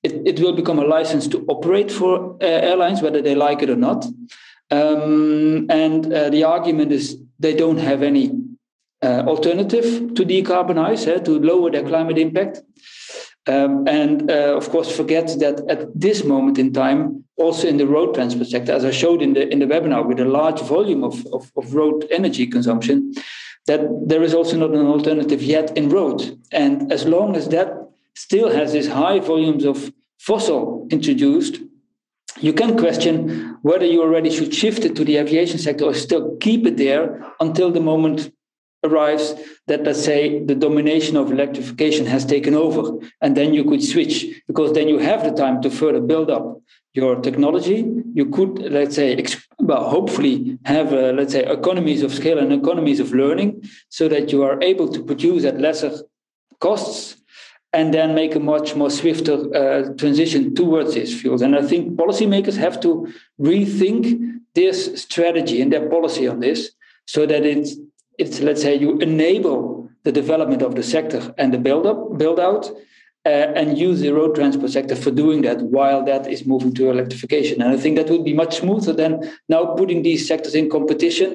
it, 0.02 0.12
it 0.26 0.40
will 0.40 0.54
become 0.54 0.78
a 0.78 0.84
license 0.84 1.28
to 1.28 1.44
operate 1.48 1.92
for 1.92 2.36
uh, 2.42 2.46
airlines 2.46 3.02
whether 3.02 3.20
they 3.20 3.34
like 3.34 3.62
it 3.62 3.70
or 3.70 3.76
not 3.76 4.04
um, 4.70 5.66
and 5.68 6.12
uh, 6.12 6.30
the 6.30 6.44
argument 6.44 6.92
is 6.92 7.18
they 7.38 7.54
don't 7.54 7.78
have 7.78 8.02
any 8.02 8.32
uh, 9.02 9.22
alternative 9.26 10.14
to 10.14 10.24
decarbonize 10.24 11.06
uh, 11.06 11.20
to 11.20 11.38
lower 11.38 11.70
their 11.70 11.84
climate 11.84 12.18
impact 12.18 12.62
um, 13.50 13.88
and 13.88 14.30
uh, 14.30 14.56
of 14.60 14.68
course, 14.70 14.90
forget 14.94 15.26
that 15.40 15.56
at 15.68 15.80
this 15.98 16.24
moment 16.24 16.58
in 16.58 16.72
time, 16.72 17.24
also 17.36 17.66
in 17.66 17.78
the 17.78 17.86
road 17.86 18.14
transport 18.14 18.48
sector, 18.48 18.72
as 18.72 18.84
I 18.84 18.90
showed 18.90 19.22
in 19.22 19.32
the 19.34 19.48
in 19.52 19.58
the 19.58 19.66
webinar, 19.66 20.06
with 20.06 20.20
a 20.20 20.24
large 20.24 20.60
volume 20.60 21.02
of, 21.04 21.26
of, 21.36 21.50
of 21.56 21.74
road 21.74 22.06
energy 22.10 22.46
consumption, 22.46 23.12
that 23.66 23.80
there 24.06 24.22
is 24.22 24.34
also 24.34 24.56
not 24.56 24.70
an 24.70 24.86
alternative 24.86 25.42
yet 25.42 25.76
in 25.76 25.88
road. 25.88 26.38
And 26.52 26.92
as 26.92 27.06
long 27.06 27.36
as 27.36 27.48
that 27.48 27.68
still 28.14 28.50
has 28.50 28.72
these 28.72 28.88
high 28.88 29.20
volumes 29.20 29.64
of 29.64 29.92
fossil 30.18 30.86
introduced, 30.90 31.60
you 32.40 32.52
can 32.52 32.78
question 32.78 33.58
whether 33.62 33.86
you 33.86 34.02
already 34.02 34.30
should 34.30 34.54
shift 34.54 34.84
it 34.84 34.94
to 34.96 35.04
the 35.04 35.16
aviation 35.16 35.58
sector 35.58 35.84
or 35.84 35.94
still 35.94 36.36
keep 36.40 36.66
it 36.66 36.76
there 36.76 37.34
until 37.40 37.70
the 37.70 37.80
moment 37.80 38.32
arrives 38.84 39.34
that 39.70 39.84
let's 39.84 40.04
say 40.04 40.42
the 40.44 40.54
domination 40.54 41.16
of 41.16 41.30
electrification 41.30 42.04
has 42.06 42.24
taken 42.24 42.54
over 42.54 42.82
and 43.20 43.36
then 43.36 43.54
you 43.54 43.64
could 43.64 43.82
switch 43.82 44.16
because 44.48 44.72
then 44.72 44.88
you 44.88 44.98
have 44.98 45.22
the 45.22 45.30
time 45.42 45.62
to 45.62 45.70
further 45.70 46.00
build 46.00 46.28
up 46.30 46.60
your 46.92 47.14
technology. 47.20 47.78
You 48.14 48.26
could 48.26 48.58
let's 48.78 48.96
say 48.96 49.24
well 49.60 49.88
hopefully 49.88 50.58
have 50.64 50.92
uh, 50.92 51.12
let's 51.18 51.32
say 51.32 51.44
economies 51.44 52.02
of 52.02 52.12
scale 52.12 52.38
and 52.38 52.52
economies 52.52 53.00
of 53.00 53.12
learning 53.12 53.62
so 53.88 54.08
that 54.08 54.32
you 54.32 54.42
are 54.42 54.60
able 54.60 54.88
to 54.88 55.04
produce 55.04 55.44
at 55.44 55.60
lesser 55.60 55.92
costs 56.58 57.16
and 57.72 57.94
then 57.94 58.16
make 58.16 58.34
a 58.34 58.40
much 58.40 58.74
more 58.74 58.90
swifter 58.90 59.36
uh, 59.54 59.94
transition 59.94 60.54
towards 60.54 60.94
these 60.94 61.12
fuels 61.20 61.42
and 61.42 61.54
i 61.54 61.62
think 61.70 61.96
policymakers 61.96 62.56
have 62.56 62.80
to 62.80 62.90
rethink 63.40 64.04
this 64.54 65.00
strategy 65.00 65.62
and 65.62 65.72
their 65.72 65.88
policy 65.88 66.26
on 66.26 66.40
this 66.40 66.72
so 67.06 67.26
that 67.26 67.46
it's 67.46 67.76
it's 68.20 68.40
let's 68.40 68.62
say 68.62 68.74
you 68.74 68.98
enable 68.98 69.88
the 70.04 70.12
development 70.12 70.62
of 70.62 70.74
the 70.74 70.82
sector 70.82 71.34
and 71.38 71.52
the 71.54 71.58
build 71.58 71.86
up 71.86 72.18
build 72.18 72.38
out 72.38 72.70
uh, 73.26 73.48
and 73.58 73.76
use 73.76 74.00
the 74.00 74.12
road 74.12 74.34
transport 74.34 74.70
sector 74.70 74.96
for 74.96 75.10
doing 75.10 75.42
that 75.42 75.60
while 75.60 76.02
that 76.04 76.26
is 76.26 76.46
moving 76.46 76.72
to 76.74 76.90
electrification 76.90 77.60
and 77.62 77.70
i 77.72 77.76
think 77.76 77.96
that 77.96 78.10
would 78.10 78.24
be 78.24 78.32
much 78.42 78.58
smoother 78.60 78.92
than 78.92 79.12
now 79.48 79.62
putting 79.80 80.02
these 80.02 80.26
sectors 80.26 80.54
in 80.54 80.70
competition 80.70 81.30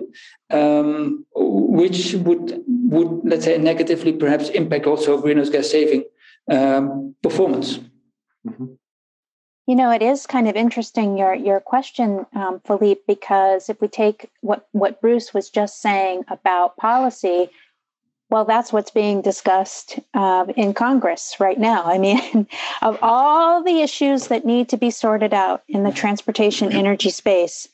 um, 0.51 1.25
which 1.35 2.13
would 2.13 2.63
would 2.67 3.11
let's 3.23 3.45
say 3.45 3.57
negatively 3.57 4.13
perhaps 4.13 4.49
impact 4.49 4.85
also 4.85 5.21
greenhouse 5.21 5.49
gas 5.49 5.69
saving 5.69 6.03
um, 6.51 7.15
performance 7.21 7.79
mm-hmm. 8.47 8.65
You 9.67 9.75
know, 9.75 9.91
it 9.91 10.01
is 10.03 10.27
kind 10.27 10.47
of 10.47 10.55
interesting 10.55 11.17
your 11.17 11.33
your 11.33 11.59
question, 11.59 12.25
um, 12.35 12.61
Philippe, 12.65 13.01
because 13.07 13.69
if 13.69 13.81
we 13.81 13.87
take 13.87 14.29
what 14.41 14.67
what 14.73 15.01
Bruce 15.01 15.33
was 15.33 15.49
just 15.49 15.81
saying 15.81 16.23
about 16.29 16.77
policy, 16.77 17.49
Well, 18.29 18.45
that's 18.45 18.73
what's 18.73 18.91
being 18.91 19.21
discussed 19.21 19.99
uh, 20.15 20.45
in 20.57 20.73
Congress 20.73 21.35
right 21.39 21.59
now. 21.59 21.83
I 21.85 21.99
mean, 21.99 22.47
of 22.81 22.97
all 23.01 23.63
the 23.63 23.81
issues 23.81 24.27
that 24.29 24.45
need 24.45 24.69
to 24.69 24.77
be 24.77 24.89
sorted 24.91 25.33
out 25.33 25.63
in 25.67 25.83
the 25.83 25.91
transportation 25.91 26.71
energy 26.73 27.11
space 27.11 27.67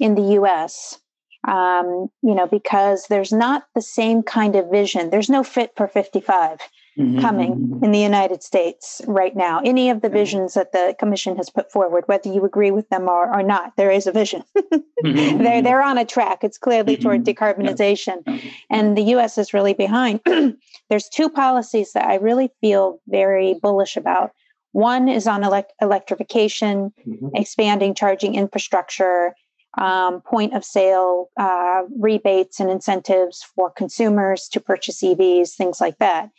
in 0.00 0.14
the 0.14 0.34
US, 0.40 0.98
um, 1.46 2.10
you 2.22 2.34
know, 2.34 2.46
because 2.46 3.06
there's 3.08 3.32
not 3.32 3.66
the 3.74 3.82
same 3.82 4.22
kind 4.22 4.56
of 4.56 4.70
vision. 4.70 5.10
There's 5.10 5.30
no 5.30 5.44
fit 5.44 5.72
for 5.76 5.86
55 5.88 6.58
mm-hmm. 6.98 7.20
coming 7.20 7.54
mm-hmm. 7.54 7.84
in 7.84 7.92
the 7.92 7.98
United 7.98 8.42
States 8.42 9.00
right 9.06 9.36
now. 9.36 9.60
Any 9.64 9.90
of 9.90 10.00
the 10.00 10.08
visions 10.08 10.54
that 10.54 10.72
the 10.72 10.94
commission 10.98 11.36
has 11.36 11.48
put 11.48 11.70
forward, 11.70 12.04
whether 12.06 12.30
you 12.30 12.44
agree 12.44 12.70
with 12.70 12.88
them 12.88 13.08
or, 13.08 13.32
or 13.32 13.42
not, 13.42 13.76
there 13.76 13.90
is 13.90 14.06
a 14.06 14.12
vision. 14.12 14.42
mm-hmm. 14.56 15.42
They're 15.42 15.62
they're 15.62 15.82
on 15.82 15.98
a 15.98 16.04
track. 16.04 16.42
It's 16.42 16.58
clearly 16.58 16.96
toward 16.96 17.24
mm-hmm. 17.24 17.44
decarbonization, 17.44 18.42
and 18.70 18.96
the 18.96 19.02
U.S. 19.14 19.38
is 19.38 19.54
really 19.54 19.74
behind. 19.74 20.20
There's 20.90 21.08
two 21.08 21.28
policies 21.28 21.92
that 21.92 22.06
I 22.06 22.16
really 22.16 22.50
feel 22.60 23.00
very 23.06 23.54
bullish 23.62 23.96
about. 23.96 24.32
One 24.72 25.08
is 25.08 25.26
on 25.26 25.44
elect- 25.44 25.72
electrification, 25.80 26.92
mm-hmm. 27.06 27.28
expanding 27.34 27.94
charging 27.94 28.34
infrastructure, 28.34 29.34
um, 29.76 30.20
point 30.22 30.54
of 30.54 30.64
sale 30.64 31.30
uh, 31.38 31.82
rebates 31.98 32.60
and 32.60 32.70
incentives 32.70 33.44
for 33.54 33.70
consumers 33.70 34.48
to 34.48 34.60
purchase 34.60 35.02
EVs, 35.02 35.54
things 35.54 35.80
like 35.80 35.98
that. 35.98 36.30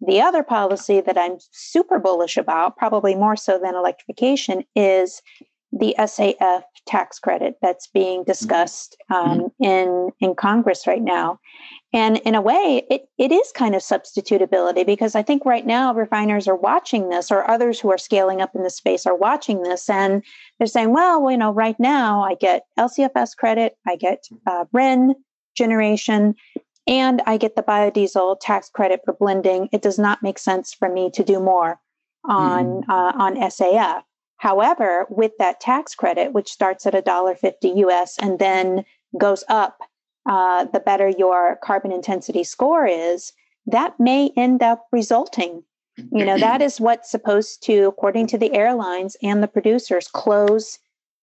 The 0.00 0.20
other 0.20 0.42
policy 0.42 1.00
that 1.00 1.18
I'm 1.18 1.38
super 1.50 1.98
bullish 1.98 2.36
about, 2.36 2.76
probably 2.76 3.14
more 3.14 3.36
so 3.36 3.58
than 3.58 3.74
electrification, 3.74 4.64
is 4.76 5.22
the 5.72 5.94
SAF 5.98 6.62
tax 6.86 7.18
credit 7.18 7.56
that's 7.60 7.86
being 7.88 8.20
mm-hmm. 8.20 8.30
discussed 8.30 8.96
um, 9.10 9.50
mm-hmm. 9.60 9.64
in 9.64 10.10
in 10.20 10.34
Congress 10.34 10.86
right 10.86 11.02
now. 11.02 11.38
And 11.92 12.18
in 12.18 12.34
a 12.34 12.40
way, 12.42 12.82
it, 12.90 13.08
it 13.16 13.32
is 13.32 13.50
kind 13.52 13.74
of 13.74 13.80
substitutability 13.80 14.84
because 14.84 15.14
I 15.14 15.22
think 15.22 15.44
right 15.46 15.66
now 15.66 15.94
refiners 15.94 16.46
are 16.46 16.56
watching 16.56 17.08
this, 17.08 17.30
or 17.30 17.50
others 17.50 17.80
who 17.80 17.90
are 17.90 17.98
scaling 17.98 18.40
up 18.40 18.54
in 18.54 18.62
the 18.62 18.70
space 18.70 19.06
are 19.06 19.16
watching 19.16 19.62
this, 19.62 19.88
and 19.88 20.22
they're 20.58 20.66
saying, 20.66 20.92
well, 20.92 21.30
you 21.30 21.36
know, 21.36 21.52
right 21.52 21.78
now 21.78 22.22
I 22.22 22.34
get 22.34 22.64
LCFS 22.78 23.36
credit, 23.36 23.76
I 23.86 23.96
get 23.96 24.24
uh, 24.46 24.64
RIN 24.72 25.14
generation, 25.56 26.34
and 26.88 27.22
I 27.26 27.36
get 27.36 27.54
the 27.54 27.62
biodiesel 27.62 28.38
tax 28.40 28.70
credit 28.70 29.02
for 29.04 29.12
blending. 29.12 29.68
It 29.72 29.82
does 29.82 29.98
not 29.98 30.22
make 30.22 30.38
sense 30.38 30.74
for 30.74 30.88
me 30.88 31.10
to 31.10 31.22
do 31.22 31.38
more 31.38 31.78
on 32.24 32.64
mm-hmm. 32.64 32.90
uh, 32.90 33.12
on 33.14 33.36
SAF. 33.36 34.02
However, 34.38 35.06
with 35.10 35.32
that 35.38 35.60
tax 35.60 35.94
credit, 35.94 36.32
which 36.32 36.50
starts 36.50 36.86
at 36.86 36.94
$1.50 36.94 37.76
US 37.88 38.16
and 38.18 38.38
then 38.38 38.84
goes 39.18 39.44
up 39.48 39.78
uh, 40.26 40.64
the 40.64 40.80
better 40.80 41.08
your 41.08 41.58
carbon 41.62 41.92
intensity 41.92 42.44
score 42.44 42.86
is, 42.86 43.32
that 43.66 43.98
may 43.98 44.30
end 44.36 44.62
up 44.62 44.86
resulting. 44.92 45.62
You 46.12 46.24
know, 46.24 46.38
that 46.38 46.62
is 46.62 46.80
what's 46.80 47.10
supposed 47.10 47.64
to, 47.64 47.88
according 47.88 48.28
to 48.28 48.38
the 48.38 48.54
airlines 48.54 49.16
and 49.20 49.42
the 49.42 49.48
producers, 49.48 50.06
close 50.06 50.78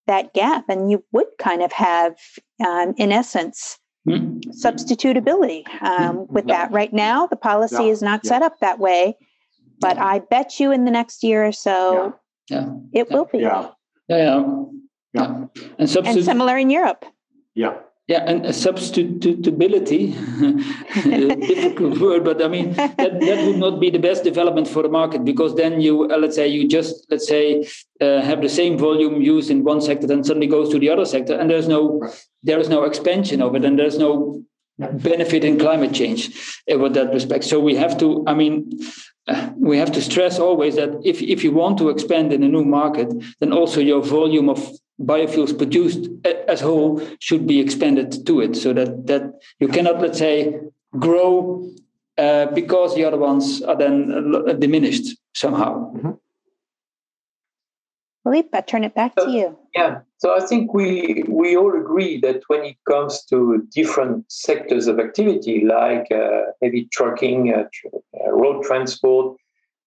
that 0.06 0.34
gap. 0.34 0.65
And 0.67 0.91
you 0.91 1.01
would 1.13 1.28
kind 1.39 1.62
of 1.62 1.71
have, 1.71 2.17
um, 2.60 2.93
in 2.97 3.13
essence, 3.13 3.80
mm-hmm. 4.07 4.49
substitutability 4.51 5.63
um, 5.81 6.27
with 6.27 6.47
that. 6.47 6.71
Right 6.71 6.93
now, 6.93 7.27
the 7.27 7.35
policy 7.35 7.89
is 7.89 8.01
not 8.01 8.25
set 8.25 8.41
up 8.41 8.59
that 8.59 8.79
way, 8.79 9.17
but 9.79 9.97
I 9.97 10.19
bet 10.19 10.59
you 10.59 10.71
in 10.71 10.85
the 10.85 10.91
next 10.91 11.23
year 11.23 11.45
or 11.45 11.51
so, 11.51 12.15
yeah. 12.49 12.69
it 12.93 13.09
will 13.11 13.25
be. 13.25 13.39
Yeah. 13.39 13.69
Yeah. 14.07 14.17
yeah. 14.17 14.43
yeah. 15.13 15.45
And, 15.79 15.89
substitu- 15.89 16.07
and 16.07 16.25
similar 16.25 16.57
in 16.57 16.69
Europe. 16.69 17.05
Yeah. 17.53 17.77
Yeah, 18.07 18.23
and 18.27 18.45
substitutability, 18.45 20.13
difficult 21.47 21.97
word, 22.05 22.23
but 22.23 22.39
I 22.39 22.47
mean 22.47 22.73
that, 22.73 22.97
that 22.97 23.47
would 23.47 23.57
not 23.57 23.79
be 23.79 23.89
the 23.89 23.97
best 23.97 24.23
development 24.23 24.67
for 24.67 24.83
the 24.83 24.89
market 24.89 25.25
because 25.25 25.55
then 25.55 25.81
you 25.81 26.03
uh, 26.11 26.17
let's 26.17 26.35
say 26.35 26.47
you 26.47 26.67
just 26.67 27.07
let's 27.09 27.27
say 27.27 27.67
uh, 27.99 28.21
have 28.21 28.43
the 28.43 28.49
same 28.49 28.77
volume 28.77 29.21
used 29.21 29.49
in 29.49 29.63
one 29.63 29.81
sector, 29.81 30.05
then 30.05 30.23
suddenly 30.23 30.45
goes 30.45 30.69
to 30.69 30.77
the 30.77 30.87
other 30.87 31.05
sector, 31.05 31.33
and 31.33 31.49
there's 31.49 31.67
no 31.67 32.07
there 32.43 32.59
is 32.59 32.69
no 32.69 32.83
expansion 32.83 33.41
of 33.41 33.55
it, 33.55 33.65
and 33.65 33.79
there's 33.79 33.97
no 33.97 34.45
benefit 34.77 35.43
in 35.43 35.57
climate 35.57 35.93
change 35.93 36.61
in 36.67 36.93
that 36.93 37.11
respect. 37.11 37.43
So 37.45 37.59
we 37.59 37.75
have 37.75 37.97
to, 37.99 38.23
I 38.27 38.33
mean, 38.33 38.69
uh, 39.27 39.49
we 39.55 39.77
have 39.77 39.91
to 39.93 40.01
stress 40.01 40.37
always 40.37 40.75
that 40.75 40.89
if 41.03 41.21
if 41.21 41.43
you 41.43 41.51
want 41.51 41.79
to 41.79 41.89
expand 41.89 42.33
in 42.33 42.43
a 42.43 42.47
new 42.47 42.63
market, 42.63 43.11
then 43.39 43.51
also 43.51 43.81
your 43.81 44.03
volume 44.03 44.49
of 44.49 44.69
biofuels 44.99 45.58
produced 45.58 46.10
as 46.47 46.62
a 46.62 46.65
whole 46.65 47.01
should 47.19 47.45
be 47.45 47.60
expanded 47.60 48.25
to 48.25 48.39
it 48.39 48.55
so 48.55 48.71
that 48.73 49.08
that 49.08 49.23
you 49.60 49.67
cannot 49.67 50.01
let's 50.01 50.19
say 50.19 50.58
grow 50.97 51.69
uh, 52.17 52.45
because 52.47 52.95
the 52.95 53.03
other 53.03 53.17
ones 53.17 53.62
are 53.63 53.75
then 53.75 54.34
uh, 54.34 54.53
diminished 54.53 55.17
somehow 55.34 55.91
mm-hmm. 55.93 56.12
Philippe, 58.25 58.60
turn 58.63 58.84
it 58.84 58.95
back 58.95 59.15
to 59.17 59.29
you. 59.29 59.55
Yeah, 59.75 59.99
so 60.17 60.36
I 60.36 60.43
think 60.43 60.73
we 60.73 61.23
we 61.27 61.55
all 61.55 61.79
agree 61.79 62.19
that 62.21 62.41
when 62.47 62.63
it 62.63 62.77
comes 62.89 63.23
to 63.25 63.67
different 63.71 64.25
sectors 64.31 64.88
of 64.88 64.99
activity, 64.99 65.63
like 65.63 66.08
uh, 66.12 66.41
heavy 66.60 66.89
trucking, 66.91 67.53
uh, 67.53 67.65
uh 67.93 68.31
road 68.31 68.63
transport 68.63 69.38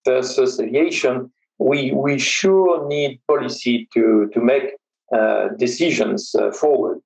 versus 0.05 0.61
aviation, 0.61 1.33
we 1.59 1.91
we 1.91 2.17
sure 2.17 2.87
need 2.87 3.21
policy 3.27 3.89
to 3.95 4.31
to 4.33 4.41
make 4.41 4.67
uh, 4.67 4.78
decisions 5.59 6.35
uh, 6.35 6.51
forward. 6.53 7.01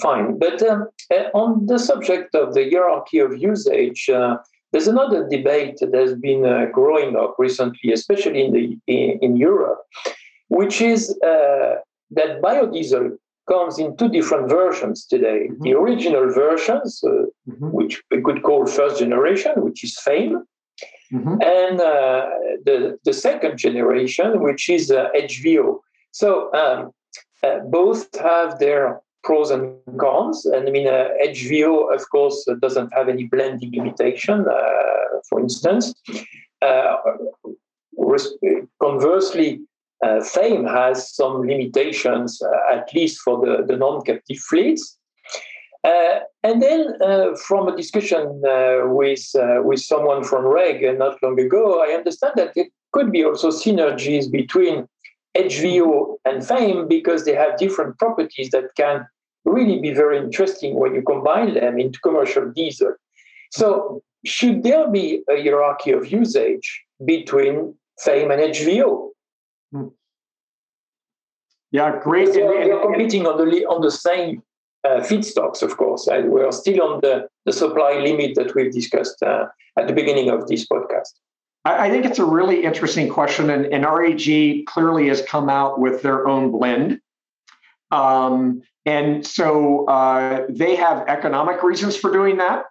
Fine. 0.00 0.38
But 0.38 0.62
um, 0.62 0.88
uh, 1.10 1.30
on 1.32 1.66
the 1.66 1.78
subject 1.78 2.34
of 2.34 2.52
the 2.52 2.68
hierarchy 2.70 3.18
of 3.18 3.38
usage, 3.38 4.10
there's 4.72 4.88
another 4.88 5.26
debate 5.28 5.78
that 5.80 5.94
has 5.94 6.14
been 6.14 6.70
growing 6.72 7.16
up 7.16 7.36
recently, 7.38 7.92
especially 7.92 8.44
in, 8.44 8.52
the, 8.52 8.78
in, 8.86 9.18
in 9.22 9.36
Europe, 9.36 9.80
which 10.48 10.80
is 10.80 11.18
that 11.20 12.40
biodiesel 12.42 13.16
comes 13.48 13.78
in 13.78 13.96
two 13.96 14.08
different 14.08 14.48
versions 14.48 15.06
today. 15.06 15.48
Mm-hmm. 15.48 15.62
The 15.62 15.72
original 15.74 16.32
versions, 16.32 17.00
uh, 17.04 17.10
mm-hmm. 17.48 17.70
which 17.70 18.02
we 18.10 18.20
could 18.20 18.42
call 18.42 18.66
first 18.66 18.98
generation, 18.98 19.52
which 19.56 19.84
is 19.84 19.98
FAME, 19.98 20.42
mm-hmm. 21.12 21.36
and 21.40 21.80
uh, 21.80 22.26
the, 22.64 22.98
the 23.04 23.12
second 23.12 23.56
generation, 23.56 24.42
which 24.42 24.68
is 24.68 24.90
uh, 24.90 25.08
HVO. 25.14 25.78
So 26.10 26.52
um, 26.54 26.90
uh, 27.46 27.60
both 27.60 28.14
have 28.18 28.58
their 28.58 29.00
pros 29.26 29.50
and 29.50 29.76
cons. 29.98 30.46
And 30.46 30.68
I 30.68 30.70
mean, 30.70 30.86
uh, 30.86 31.08
HVO, 31.22 31.94
of 31.94 32.08
course, 32.10 32.48
doesn't 32.60 32.92
have 32.94 33.08
any 33.08 33.24
blending 33.24 33.72
limitation, 33.72 34.46
uh, 34.48 35.20
for 35.28 35.40
instance. 35.40 35.94
Uh, 36.62 36.96
conversely, 38.80 39.60
uh, 40.04 40.20
FAME 40.20 40.64
has 40.64 41.14
some 41.14 41.46
limitations, 41.46 42.40
uh, 42.42 42.76
at 42.76 42.88
least 42.94 43.20
for 43.20 43.44
the, 43.44 43.64
the 43.66 43.76
non 43.76 44.02
captive 44.02 44.38
fleets. 44.38 44.96
and 46.44 46.62
then, 46.62 46.80
from 47.48 47.68
a 47.68 47.76
discussion 47.76 48.22
with, 49.00 49.26
with 49.68 49.80
someone 49.80 50.22
from 50.22 50.44
REG 50.44 50.98
not 50.98 51.20
long 51.22 51.38
ago, 51.40 51.82
I 51.86 51.94
understand 51.94 52.34
that 52.36 52.52
it 52.54 52.68
could 52.92 53.10
be 53.10 53.24
also 53.24 53.50
synergies 53.50 54.30
between 54.30 54.86
HVO 55.36 56.16
and 56.24 56.42
FAME 56.42 56.88
because 56.88 57.24
they 57.24 57.34
have 57.34 57.58
different 57.58 57.98
properties 57.98 58.50
that 58.50 58.74
can 58.76 59.06
really 59.44 59.80
be 59.80 59.92
very 59.92 60.18
interesting 60.18 60.78
when 60.78 60.94
you 60.94 61.02
combine 61.02 61.54
them 61.54 61.78
into 61.78 62.00
commercial 62.00 62.50
diesel. 62.50 62.94
So, 63.52 64.02
should 64.24 64.62
there 64.62 64.90
be 64.90 65.22
a 65.30 65.40
hierarchy 65.40 65.92
of 65.92 66.10
usage 66.10 66.84
between 67.04 67.74
FAME 68.04 68.30
and 68.32 68.40
HVO? 68.54 69.10
Hmm. 69.72 69.88
Yeah, 71.70 72.00
great. 72.02 72.34
We 72.34 72.42
are, 72.42 72.80
competing 72.80 73.26
on 73.26 73.36
the 73.38 73.66
on 73.66 73.82
the 73.82 73.90
same 73.90 74.42
uh, 74.84 75.00
feedstocks, 75.00 75.62
of 75.62 75.76
course. 75.76 76.06
And 76.06 76.30
we 76.30 76.42
are 76.42 76.52
still 76.52 76.82
on 76.82 77.00
the, 77.00 77.28
the 77.44 77.52
supply 77.52 77.98
limit 77.98 78.34
that 78.36 78.54
we've 78.54 78.72
discussed 78.72 79.22
uh, 79.22 79.46
at 79.78 79.86
the 79.86 79.92
beginning 79.92 80.30
of 80.30 80.46
this 80.48 80.66
podcast. 80.66 81.12
I, 81.66 81.90
think 81.90 82.04
it's 82.04 82.18
a 82.18 82.24
really 82.24 82.64
interesting 82.64 83.08
question, 83.08 83.50
and, 83.50 83.66
and 83.66 83.84
REG 83.84 84.66
clearly 84.66 85.08
has 85.08 85.22
come 85.22 85.48
out 85.48 85.80
with 85.80 86.02
their 86.02 86.26
own 86.26 86.50
blend. 86.50 87.00
Um, 87.90 88.62
and 88.84 89.26
so 89.26 89.86
uh, 89.86 90.46
they 90.48 90.76
have 90.76 91.08
economic 91.08 91.62
reasons 91.62 91.96
for 91.96 92.12
doing 92.12 92.36
that 92.36 92.64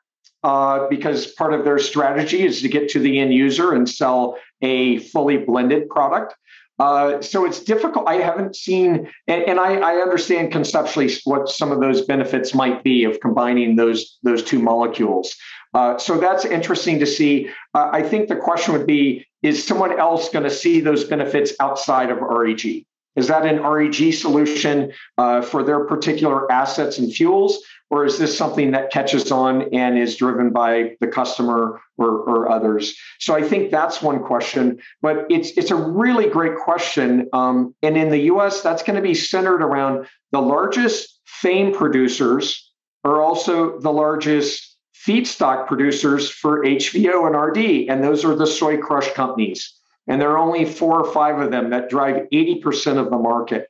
uh, 0.43 0.87
because 0.87 1.27
part 1.27 1.53
of 1.53 1.65
their 1.65 1.79
strategy 1.79 2.45
is 2.45 2.61
to 2.61 2.69
get 2.69 2.89
to 2.89 2.99
the 2.99 3.19
end 3.19 3.33
user 3.33 3.73
and 3.73 3.89
sell 3.89 4.37
a 4.61 4.99
fully 4.99 5.37
blended 5.37 5.89
product. 5.89 6.35
Uh, 6.77 7.21
so 7.21 7.45
it's 7.45 7.59
difficult. 7.59 8.07
I 8.07 8.15
haven't 8.15 8.55
seen, 8.55 9.09
and, 9.27 9.43
and 9.43 9.59
I, 9.59 9.75
I, 9.75 9.95
understand 10.01 10.51
conceptually 10.51 11.09
what 11.23 11.47
some 11.47 11.71
of 11.71 11.79
those 11.79 12.01
benefits 12.01 12.53
might 12.53 12.83
be 12.83 13.05
of 13.05 13.21
combining 13.21 13.77
those 13.77 14.17
those 14.23 14.43
two 14.43 14.59
molecules. 14.59 15.35
Uh, 15.75 15.97
so 15.97 16.17
that's 16.17 16.45
interesting 16.45 16.99
to 16.99 17.05
see. 17.05 17.49
Uh, 17.73 17.89
I 17.91 18.01
think 18.01 18.29
the 18.29 18.35
question 18.35 18.73
would 18.73 18.87
be 18.87 19.27
is 19.43 19.63
someone 19.63 19.99
else 19.99 20.29
going 20.29 20.45
to 20.45 20.49
see 20.49 20.79
those 20.79 21.03
benefits 21.03 21.53
outside 21.59 22.09
of 22.09 22.17
REG? 22.17 22.85
Is 23.15 23.27
that 23.27 23.45
an 23.45 23.61
REG 23.61 24.13
solution 24.13 24.91
uh, 25.17 25.41
for 25.41 25.61
their 25.61 25.85
particular 25.85 26.51
assets 26.51 26.97
and 26.97 27.13
fuels? 27.13 27.61
or 27.89 28.05
is 28.05 28.17
this 28.17 28.35
something 28.35 28.71
that 28.71 28.91
catches 28.91 29.31
on 29.31 29.73
and 29.73 29.97
is 29.97 30.15
driven 30.15 30.49
by 30.49 30.95
the 30.99 31.07
customer 31.07 31.81
or, 31.97 32.09
or 32.09 32.51
others? 32.51 32.95
So 33.19 33.35
I 33.35 33.43
think 33.43 33.71
that's 33.71 34.01
one 34.01 34.23
question, 34.23 34.79
but 35.01 35.25
it's 35.29 35.51
it's 35.51 35.71
a 35.71 35.75
really 35.75 36.29
great 36.29 36.57
question. 36.57 37.29
Um, 37.33 37.75
and 37.83 37.95
in 37.95 38.09
the 38.09 38.21
U.S., 38.33 38.61
that's 38.61 38.83
going 38.83 38.95
to 38.95 39.01
be 39.01 39.13
centered 39.13 39.61
around 39.61 40.07
the 40.31 40.41
largest 40.41 41.19
FAME 41.25 41.73
producers 41.73 42.71
are 43.03 43.21
also 43.21 43.79
the 43.79 43.91
largest 43.91 44.74
feedstock 45.05 45.67
producers 45.67 46.29
for 46.29 46.63
HVO 46.63 47.27
and 47.27 47.35
RD, 47.35 47.89
and 47.89 48.03
those 48.03 48.25
are 48.25 48.35
the 48.35 48.47
soy 48.47 48.77
crush 48.77 49.11
companies. 49.13 49.73
And 50.07 50.21
there 50.21 50.31
are 50.31 50.37
only 50.37 50.65
four 50.65 51.01
or 51.01 51.11
five 51.11 51.39
of 51.39 51.51
them 51.51 51.69
that 51.71 51.89
drive 51.89 52.27
80% 52.31 52.97
of 52.97 53.09
the 53.09 53.17
market. 53.17 53.69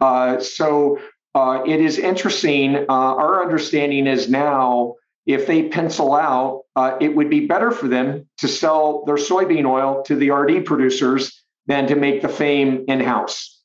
Uh, 0.00 0.40
so 0.40 0.98
uh, 1.34 1.62
it 1.66 1.80
is 1.80 1.98
interesting. 1.98 2.76
Uh, 2.76 2.84
our 2.88 3.42
understanding 3.42 4.06
is 4.06 4.28
now 4.28 4.94
if 5.26 5.46
they 5.46 5.68
pencil 5.68 6.14
out, 6.14 6.62
uh, 6.74 6.96
it 7.00 7.14
would 7.14 7.30
be 7.30 7.46
better 7.46 7.70
for 7.70 7.88
them 7.88 8.28
to 8.38 8.48
sell 8.48 9.04
their 9.04 9.16
soybean 9.16 9.66
oil 9.66 10.02
to 10.04 10.16
the 10.16 10.30
RD 10.30 10.64
producers 10.64 11.42
than 11.66 11.86
to 11.86 11.94
make 11.94 12.22
the 12.22 12.28
fame 12.28 12.84
in 12.88 13.00
house. 13.00 13.60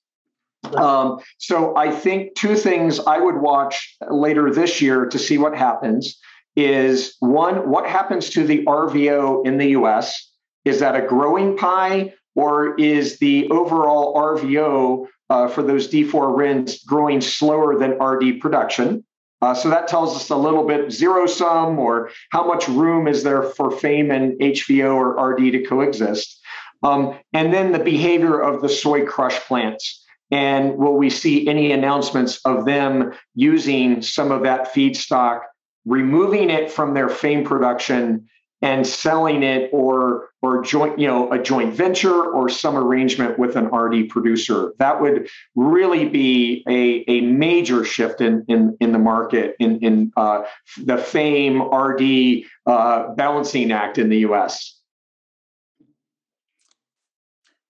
Um, 0.76 1.20
so 1.38 1.76
I 1.76 1.92
think 1.92 2.36
two 2.36 2.56
things 2.56 3.00
I 3.00 3.20
would 3.20 3.38
watch 3.38 3.96
later 4.10 4.52
this 4.52 4.82
year 4.82 5.06
to 5.08 5.18
see 5.18 5.38
what 5.38 5.56
happens 5.56 6.20
is 6.58 7.16
one, 7.20 7.70
what 7.70 7.88
happens 7.88 8.32
to 8.32 8.44
the 8.44 8.66
RVO 8.66 9.46
in 9.46 9.58
the 9.58 9.68
US? 9.68 10.32
Is 10.66 10.80
that 10.80 10.96
a 10.96 11.08
growing 11.08 11.56
pie 11.56 12.14
or 12.36 12.76
is 12.76 13.20
the 13.20 13.48
overall 13.50 14.16
RVO 14.16 15.08
uh, 15.30 15.48
for 15.48 15.62
those 15.62 15.88
D4 15.88 16.36
RINs 16.36 16.84
growing 16.84 17.22
slower 17.22 17.78
than 17.78 18.02
RD 18.02 18.42
production? 18.42 19.06
Uh, 19.40 19.54
so 19.54 19.70
that 19.70 19.88
tells 19.88 20.16
us 20.16 20.30
a 20.32 20.36
little 20.36 20.66
bit 20.66 20.92
zero 20.92 21.28
sum 21.28 21.78
or 21.78 22.10
how 22.32 22.46
much 22.46 22.68
room 22.68 23.08
is 23.08 23.24
there 23.24 23.44
for 23.44 23.70
FAME 23.70 24.12
and 24.12 24.40
HVO 24.40 24.96
or 24.96 25.30
RD 25.30 25.52
to 25.52 25.64
coexist. 25.64 26.40
Um, 26.82 27.20
and 27.34 27.54
then 27.54 27.72
the 27.72 27.80
behavior 27.80 28.40
of 28.40 28.62
the 28.62 28.70
soy 28.70 29.06
crush 29.06 29.40
plants. 29.42 30.04
And 30.32 30.78
will 30.78 30.98
we 30.98 31.10
see 31.10 31.48
any 31.48 31.72
announcements 31.72 32.40
of 32.46 32.66
them 32.66 33.14
using 33.36 34.02
some 34.02 34.32
of 34.32 34.44
that 34.44 34.74
feedstock, 34.74 35.42
removing 35.88 36.50
it 36.50 36.70
from 36.70 36.94
their 36.94 37.10
FAME 37.10 37.46
production 37.46 38.28
and 38.62 38.86
selling 38.86 39.44
it 39.44 39.70
or 39.72 40.30
or 40.42 40.64
joint 40.64 40.98
you 40.98 41.08
know 41.08 41.32
a 41.32 41.42
joint 41.42 41.74
venture 41.74 42.26
or 42.26 42.50
some 42.50 42.76
arrangement 42.76 43.38
with 43.38 43.56
an 43.56 43.68
RD 43.68 44.10
producer. 44.10 44.74
That 44.80 45.00
would 45.00 45.30
really 45.56 46.10
be 46.10 46.64
a, 46.68 47.10
a 47.10 47.22
major 47.22 47.84
shift 47.86 48.22
in, 48.22 48.46
in 48.48 48.76
in 48.80 48.92
the 48.92 49.00
market 49.00 49.56
in 49.60 49.80
in 49.80 50.12
uh, 50.18 50.44
the 50.84 50.98
FAME 50.98 51.62
RD 51.62 52.46
uh, 52.66 53.14
balancing 53.14 53.72
act 53.72 53.98
in 53.98 54.10
the 54.10 54.20
US 54.20 54.78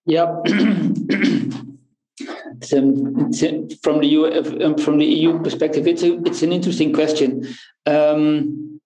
yep 0.06 0.30
um, 2.74 3.32
from 3.84 4.00
the 4.00 4.08
EU, 4.08 4.78
from 4.78 4.98
the 4.98 5.06
EU 5.06 5.40
perspective 5.40 5.88
it's 5.88 6.04
a, 6.04 6.18
it's 6.24 6.44
an 6.44 6.52
interesting 6.52 6.94
question 6.94 7.48
um, 7.86 8.78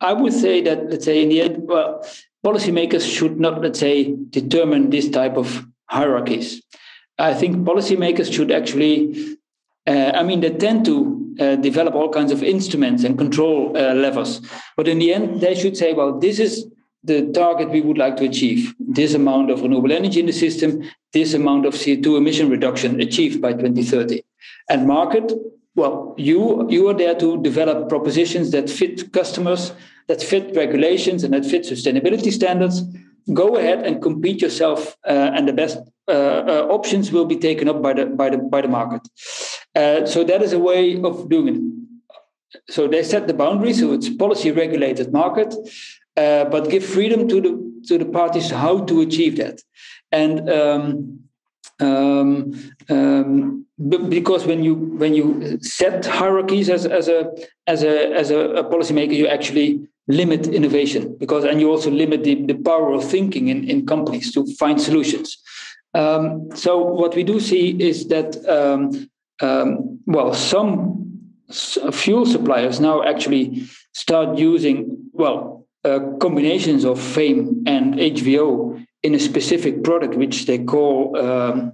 I 0.00 0.14
would 0.14 0.32
say 0.32 0.62
that, 0.62 0.90
let's 0.90 1.04
say, 1.04 1.22
in 1.22 1.28
the 1.28 1.42
end, 1.42 1.68
well, 1.68 2.04
policymakers 2.44 3.06
should 3.06 3.38
not, 3.38 3.60
let's 3.60 3.78
say, 3.78 4.14
determine 4.30 4.90
this 4.90 5.10
type 5.10 5.36
of 5.36 5.66
hierarchies. 5.86 6.62
I 7.18 7.34
think 7.34 7.66
policymakers 7.66 8.32
should 8.32 8.50
actually, 8.50 9.36
uh, 9.86 10.12
I 10.14 10.22
mean, 10.22 10.40
they 10.40 10.50
tend 10.50 10.86
to 10.86 11.36
uh, 11.38 11.56
develop 11.56 11.94
all 11.94 12.08
kinds 12.08 12.32
of 12.32 12.42
instruments 12.42 13.04
and 13.04 13.18
control 13.18 13.76
uh, 13.76 13.92
levers. 13.94 14.40
But 14.76 14.88
in 14.88 14.98
the 14.98 15.12
end, 15.12 15.42
they 15.42 15.54
should 15.54 15.76
say, 15.76 15.92
well, 15.92 16.18
this 16.18 16.38
is 16.38 16.66
the 17.02 17.30
target 17.32 17.70
we 17.70 17.80
would 17.80 17.98
like 17.98 18.16
to 18.16 18.24
achieve 18.24 18.74
this 18.78 19.14
amount 19.14 19.50
of 19.50 19.62
renewable 19.62 19.92
energy 19.92 20.20
in 20.20 20.26
the 20.26 20.32
system, 20.32 20.82
this 21.12 21.34
amount 21.34 21.66
of 21.66 21.74
CO2 21.74 22.18
emission 22.18 22.50
reduction 22.50 23.00
achieved 23.00 23.40
by 23.40 23.52
2030. 23.52 24.22
And 24.68 24.86
market 24.86 25.32
well, 25.76 26.14
you 26.18 26.68
you 26.68 26.88
are 26.88 26.94
there 26.94 27.14
to 27.14 27.40
develop 27.42 27.88
propositions 27.88 28.50
that 28.50 28.68
fit 28.68 29.12
customers, 29.12 29.72
that 30.08 30.22
fit 30.22 30.54
regulations, 30.56 31.22
and 31.24 31.32
that 31.32 31.46
fit 31.46 31.62
sustainability 31.62 32.32
standards. 32.32 32.82
Go 33.32 33.56
ahead 33.56 33.86
and 33.86 34.02
compete 34.02 34.42
yourself, 34.42 34.96
uh, 35.06 35.30
and 35.34 35.46
the 35.46 35.52
best 35.52 35.78
uh, 36.08 36.12
uh, 36.12 36.66
options 36.70 37.12
will 37.12 37.24
be 37.24 37.36
taken 37.36 37.68
up 37.68 37.80
by 37.80 37.92
the 37.92 38.06
by 38.06 38.30
the 38.30 38.38
by 38.38 38.60
the 38.60 38.68
market. 38.68 39.02
Uh, 39.76 40.04
so 40.06 40.24
that 40.24 40.42
is 40.42 40.52
a 40.52 40.58
way 40.58 41.00
of 41.02 41.28
doing 41.28 41.48
it. 41.48 42.62
So 42.68 42.88
they 42.88 43.04
set 43.04 43.28
the 43.28 43.34
boundaries, 43.34 43.78
so 43.78 43.92
it's 43.92 44.08
policy 44.08 44.50
regulated 44.50 45.12
market, 45.12 45.54
uh, 46.20 46.44
but 46.44 46.70
give 46.70 46.84
freedom 46.84 47.28
to 47.28 47.40
the 47.40 47.52
to 47.88 47.98
the 47.98 48.04
parties 48.04 48.50
how 48.50 48.84
to 48.84 49.00
achieve 49.00 49.36
that. 49.42 49.56
And 50.12 50.50
um, 50.50 51.20
um, 51.80 52.34
um, 52.88 53.66
because 53.88 54.46
when 54.46 54.62
you 54.62 54.74
when 54.74 55.14
you 55.14 55.58
set 55.62 56.04
hierarchies 56.04 56.68
as, 56.68 56.84
as 56.84 57.08
a 57.08 57.20
as 57.66 57.82
a 57.82 57.94
as 58.12 58.30
a, 58.30 58.40
a 58.62 58.64
policymaker, 58.64 59.14
you 59.14 59.26
actually 59.26 59.80
limit 60.08 60.46
innovation 60.48 61.16
because 61.18 61.44
and 61.44 61.60
you 61.60 61.70
also 61.70 61.90
limit 61.90 62.24
the, 62.24 62.34
the 62.46 62.54
power 62.54 62.92
of 62.92 63.02
thinking 63.04 63.48
in, 63.48 63.68
in 63.68 63.86
companies 63.86 64.32
to 64.32 64.46
find 64.56 64.80
solutions. 64.80 65.38
Um, 65.94 66.48
so 66.54 66.78
what 66.78 67.16
we 67.16 67.22
do 67.22 67.40
see 67.40 67.70
is 67.80 68.08
that 68.08 68.36
um, 68.46 69.08
um, 69.40 69.98
well 70.06 70.34
some 70.34 70.96
fuel 71.92 72.26
suppliers 72.26 72.78
now 72.78 73.02
actually 73.02 73.64
start 73.92 74.38
using 74.38 74.76
well 75.12 75.59
uh, 75.84 76.00
combinations 76.20 76.84
of 76.84 76.98
FAME 77.00 77.62
and 77.66 77.94
HVO 77.94 78.84
in 79.02 79.14
a 79.14 79.18
specific 79.18 79.82
product 79.82 80.14
which 80.14 80.46
they 80.46 80.58
call 80.58 81.16
um, 81.16 81.72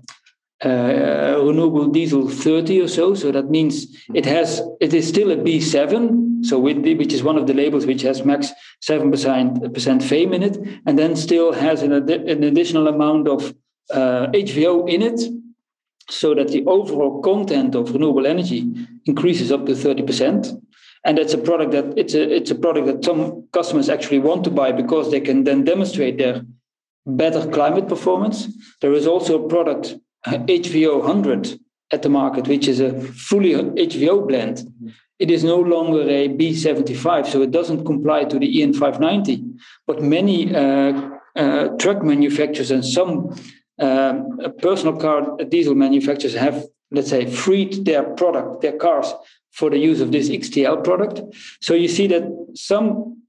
uh, 0.65 1.37
renewable 1.43 1.89
diesel 1.89 2.29
30 2.29 2.81
or 2.81 2.89
so. 2.89 3.15
So 3.15 3.31
that 3.33 3.51
means 3.51 3.87
it 4.15 4.25
has 4.27 4.63
it 4.81 4.95
is 4.95 5.07
still 5.07 5.31
a 5.31 5.37
B7, 5.37 6.45
so 6.45 6.63
the, 6.63 6.95
which 6.95 7.13
is 7.13 7.23
one 7.23 7.37
of 7.37 7.47
the 7.47 7.55
labels 7.55 7.85
which 7.87 8.03
has 8.03 8.25
max 8.25 8.53
seven 8.81 9.11
percent 9.11 9.75
percent 9.75 10.03
FAME 10.03 10.33
in 10.33 10.43
it, 10.43 10.57
and 10.87 10.99
then 10.99 11.17
still 11.17 11.53
has 11.53 11.83
an, 11.83 11.93
an 11.93 12.45
additional 12.45 12.89
amount 12.89 13.29
of 13.29 13.55
uh, 13.91 14.29
HVO 14.29 14.89
in 14.89 15.03
it, 15.03 15.21
so 16.09 16.35
that 16.35 16.49
the 16.49 16.65
overall 16.67 17.21
content 17.21 17.75
of 17.75 17.93
renewable 17.93 18.27
energy 18.27 18.73
increases 19.05 19.53
up 19.53 19.67
to 19.67 19.75
30 19.75 20.03
percent. 20.05 20.47
And 21.07 21.17
that's 21.17 21.35
a 21.35 21.39
product 21.39 21.71
that 21.71 21.97
it's 21.97 22.15
a 22.15 22.23
it's 22.39 22.51
a 22.51 22.55
product 22.57 22.87
that 22.89 23.05
some 23.05 23.47
customers 23.53 23.89
actually 23.89 24.19
want 24.19 24.43
to 24.45 24.51
buy 24.51 24.73
because 24.73 25.11
they 25.11 25.21
can 25.21 25.45
then 25.45 25.65
demonstrate 25.65 26.19
their 26.19 26.43
better 27.07 27.49
climate 27.49 27.89
performance. 27.89 28.49
There 28.81 28.93
is 28.93 29.07
also 29.07 29.45
a 29.45 29.49
product, 29.49 29.95
HVO 30.27 30.99
100, 30.99 31.61
at 31.93 32.03
the 32.03 32.09
market, 32.09 32.49
which 32.49 32.67
is 32.67 32.81
a 32.81 33.01
fully 33.01 33.53
HVO 33.53 34.27
blend. 34.27 34.69
It 35.19 35.31
is 35.31 35.45
no 35.45 35.61
longer 35.61 36.03
a 36.03 36.29
B75, 36.29 37.27
so 37.27 37.41
it 37.41 37.51
doesn't 37.51 37.85
comply 37.87 38.25
to 38.25 38.39
the 38.39 38.63
EN 38.63 38.75
590. 38.75 39.45
But 39.87 40.03
many 40.03 40.55
uh, 40.55 41.11
uh, 41.37 41.69
truck 41.79 42.03
manufacturers 42.03 42.71
and 42.71 42.85
some 42.85 43.35
um, 43.79 44.39
personal 44.61 44.97
car 44.97 45.37
diesel 45.49 45.75
manufacturers 45.75 46.35
have, 46.35 46.67
let's 46.91 47.11
say, 47.11 47.31
freed 47.31 47.85
their 47.85 48.03
product, 48.03 48.63
their 48.63 48.77
cars, 48.77 49.15
for 49.57 49.71
the 49.71 49.79
use 49.79 50.01
of 50.01 50.13
this 50.13 50.29
XTL 50.29 50.85
product. 50.85 51.21
So 51.61 51.75
you 51.75 51.89
see 51.89 52.07
that 52.09 52.25
some 52.55 53.23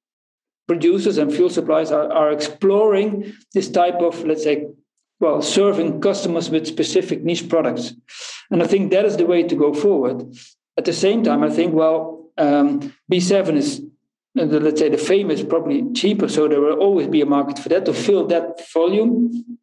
producers 0.67 1.17
and 1.17 1.33
fuel 1.33 1.49
suppliers 1.49 1.91
are, 1.91 2.11
are 2.11 2.31
exploring 2.31 3.33
this 3.53 3.69
type 3.69 3.95
of, 3.95 4.23
let's 4.25 4.43
say, 4.43 4.67
well, 5.19 5.41
serving 5.41 6.01
customers 6.01 6.49
with 6.49 6.67
specific 6.67 7.23
niche 7.23 7.47
products. 7.49 7.93
And 8.51 8.61
I 8.61 8.67
think 8.67 8.91
that 8.91 9.05
is 9.05 9.17
the 9.17 9.25
way 9.25 9.43
to 9.43 9.55
go 9.55 9.73
forward. 9.73 10.35
At 10.77 10.85
the 10.85 10.93
same 10.93 11.23
time, 11.23 11.43
I 11.43 11.49
think, 11.49 11.73
well, 11.73 12.29
um, 12.37 12.93
B7 13.11 13.55
is, 13.55 13.81
uh, 14.37 14.43
let's 14.43 14.79
say, 14.79 14.89
the 14.89 14.97
FAME 14.97 15.31
is, 15.31 15.43
probably 15.43 15.91
cheaper. 15.93 16.27
So 16.27 16.47
there 16.47 16.61
will 16.61 16.77
always 16.77 17.07
be 17.07 17.21
a 17.21 17.25
market 17.25 17.57
for 17.57 17.69
that 17.69 17.85
to 17.85 17.93
fill 17.93 18.27
that 18.27 18.61
volume. 18.73 19.57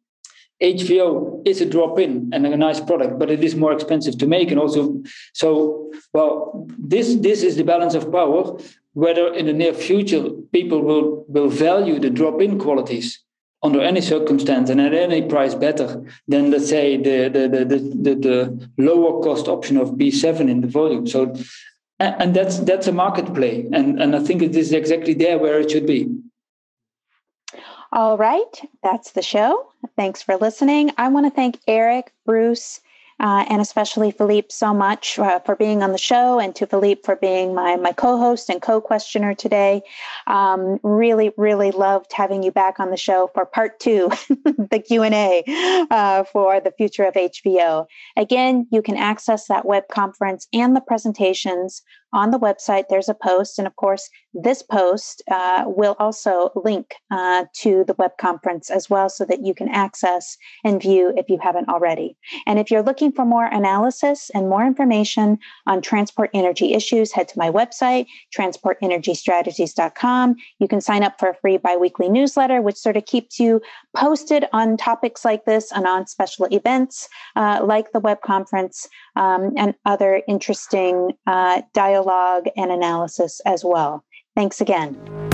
HVO 0.73 1.41
is 1.45 1.61
a 1.61 1.65
drop 1.65 1.99
in 1.99 2.29
and 2.33 2.45
a 2.45 2.57
nice 2.57 2.79
product, 2.79 3.19
but 3.19 3.29
it 3.29 3.43
is 3.43 3.55
more 3.55 3.73
expensive 3.73 4.17
to 4.17 4.27
make. 4.27 4.49
And 4.51 4.59
also, 4.59 5.03
so, 5.33 5.91
well, 6.13 6.67
this, 6.77 7.15
this 7.15 7.43
is 7.43 7.55
the 7.55 7.63
balance 7.63 7.93
of 7.93 8.11
power 8.11 8.57
whether 8.95 9.33
in 9.33 9.45
the 9.45 9.53
near 9.53 9.73
future 9.73 10.29
people 10.53 10.81
will, 10.81 11.25
will 11.27 11.49
value 11.49 11.99
the 11.99 12.09
drop-in 12.09 12.57
qualities 12.57 13.21
under 13.61 13.81
any 13.81 13.99
circumstance 13.99 14.69
and 14.69 14.79
at 14.79 14.93
any 14.93 15.21
price 15.21 15.53
better 15.53 16.01
than 16.27 16.49
let's 16.51 16.69
say 16.69 16.95
the 16.97 17.29
the, 17.29 17.47
the, 17.47 17.65
the, 18.05 18.15
the 18.27 18.69
lower 18.77 19.21
cost 19.21 19.47
option 19.47 19.75
of 19.77 19.91
B7 19.91 20.49
in 20.49 20.61
the 20.61 20.67
volume. 20.67 21.05
So 21.07 21.35
and 21.99 22.33
that's 22.33 22.59
that's 22.59 22.87
a 22.87 22.91
market 22.91 23.33
play. 23.33 23.67
And 23.73 24.01
and 24.01 24.15
I 24.15 24.19
think 24.19 24.41
it 24.41 24.55
is 24.55 24.71
exactly 24.71 25.13
there 25.13 25.37
where 25.39 25.59
it 25.59 25.71
should 25.71 25.87
be. 25.87 26.07
All 27.95 28.17
right, 28.17 28.61
that's 28.83 29.11
the 29.11 29.21
show. 29.21 29.69
Thanks 29.95 30.21
for 30.21 30.35
listening. 30.35 30.91
I 30.97 31.07
want 31.07 31.27
to 31.27 31.29
thank 31.29 31.61
Eric, 31.65 32.11
Bruce, 32.25 32.81
uh, 33.21 33.45
and 33.47 33.61
especially 33.61 34.11
Philippe 34.11 34.49
so 34.51 34.73
much 34.73 35.17
uh, 35.17 35.39
for 35.39 35.55
being 35.55 35.81
on 35.81 35.93
the 35.93 35.97
show, 35.97 36.37
and 36.37 36.53
to 36.57 36.67
Philippe 36.67 37.03
for 37.05 37.15
being 37.15 37.55
my 37.55 37.77
my 37.77 37.93
co-host 37.93 38.49
and 38.49 38.61
co-questioner 38.61 39.33
today. 39.33 39.81
Um, 40.27 40.77
really, 40.83 41.31
really 41.37 41.71
loved 41.71 42.11
having 42.11 42.43
you 42.43 42.51
back 42.51 42.81
on 42.81 42.91
the 42.91 42.97
show 42.97 43.31
for 43.33 43.45
part 43.45 43.79
two, 43.79 44.09
the 44.27 44.83
Q 44.85 45.03
and 45.03 45.15
A 45.15 45.87
uh, 45.89 46.25
for 46.25 46.59
the 46.59 46.71
future 46.71 47.05
of 47.05 47.13
HVO. 47.13 47.85
Again, 48.17 48.67
you 48.71 48.81
can 48.81 48.97
access 48.97 49.47
that 49.47 49.65
web 49.65 49.83
conference 49.89 50.49
and 50.51 50.75
the 50.75 50.81
presentations 50.81 51.81
on 52.15 52.31
the 52.31 52.39
website, 52.39 52.85
there's 52.89 53.09
a 53.09 53.13
post. 53.13 53.59
And 53.59 53.67
of 53.67 53.75
course, 53.75 54.09
this 54.33 54.63
post 54.63 55.21
uh, 55.29 55.65
will 55.67 55.95
also 55.99 56.49
link 56.55 56.95
uh, 57.11 57.43
to 57.57 57.83
the 57.85 57.93
web 57.97 58.11
conference 58.19 58.71
as 58.71 58.89
well 58.89 59.09
so 59.09 59.25
that 59.25 59.45
you 59.45 59.53
can 59.53 59.67
access 59.69 60.37
and 60.63 60.81
view 60.81 61.13
if 61.17 61.29
you 61.29 61.37
haven't 61.41 61.69
already. 61.69 62.17
And 62.47 62.57
if 62.57 62.71
you're 62.71 62.81
looking 62.81 63.11
for 63.11 63.25
more 63.25 63.45
analysis 63.45 64.31
and 64.33 64.49
more 64.49 64.65
information 64.65 65.37
on 65.67 65.81
transport 65.81 66.29
energy 66.33 66.73
issues, 66.73 67.11
head 67.11 67.27
to 67.29 67.37
my 67.37 67.51
website, 67.51 68.07
transportenergystrategies.com. 68.35 70.35
You 70.59 70.67
can 70.67 70.81
sign 70.81 71.03
up 71.03 71.19
for 71.19 71.29
a 71.29 71.35
free 71.35 71.57
biweekly 71.57 72.09
newsletter, 72.09 72.61
which 72.61 72.77
sort 72.77 72.97
of 72.97 73.05
keeps 73.05 73.39
you 73.39 73.61
posted 73.95 74.47
on 74.53 74.77
topics 74.77 75.25
like 75.25 75.45
this 75.45 75.71
and 75.71 75.85
on 75.85 76.07
special 76.07 76.47
events 76.51 77.07
uh, 77.35 77.61
like 77.63 77.91
the 77.91 77.99
web 77.99 78.21
conference 78.21 78.87
um, 79.15 79.53
and 79.57 79.75
other 79.85 80.21
interesting 80.27 81.11
uh, 81.27 81.61
dialogue 82.05 82.47
and 82.55 82.71
analysis 82.71 83.41
as 83.45 83.63
well. 83.63 84.03
Thanks 84.35 84.61
again. 84.61 85.24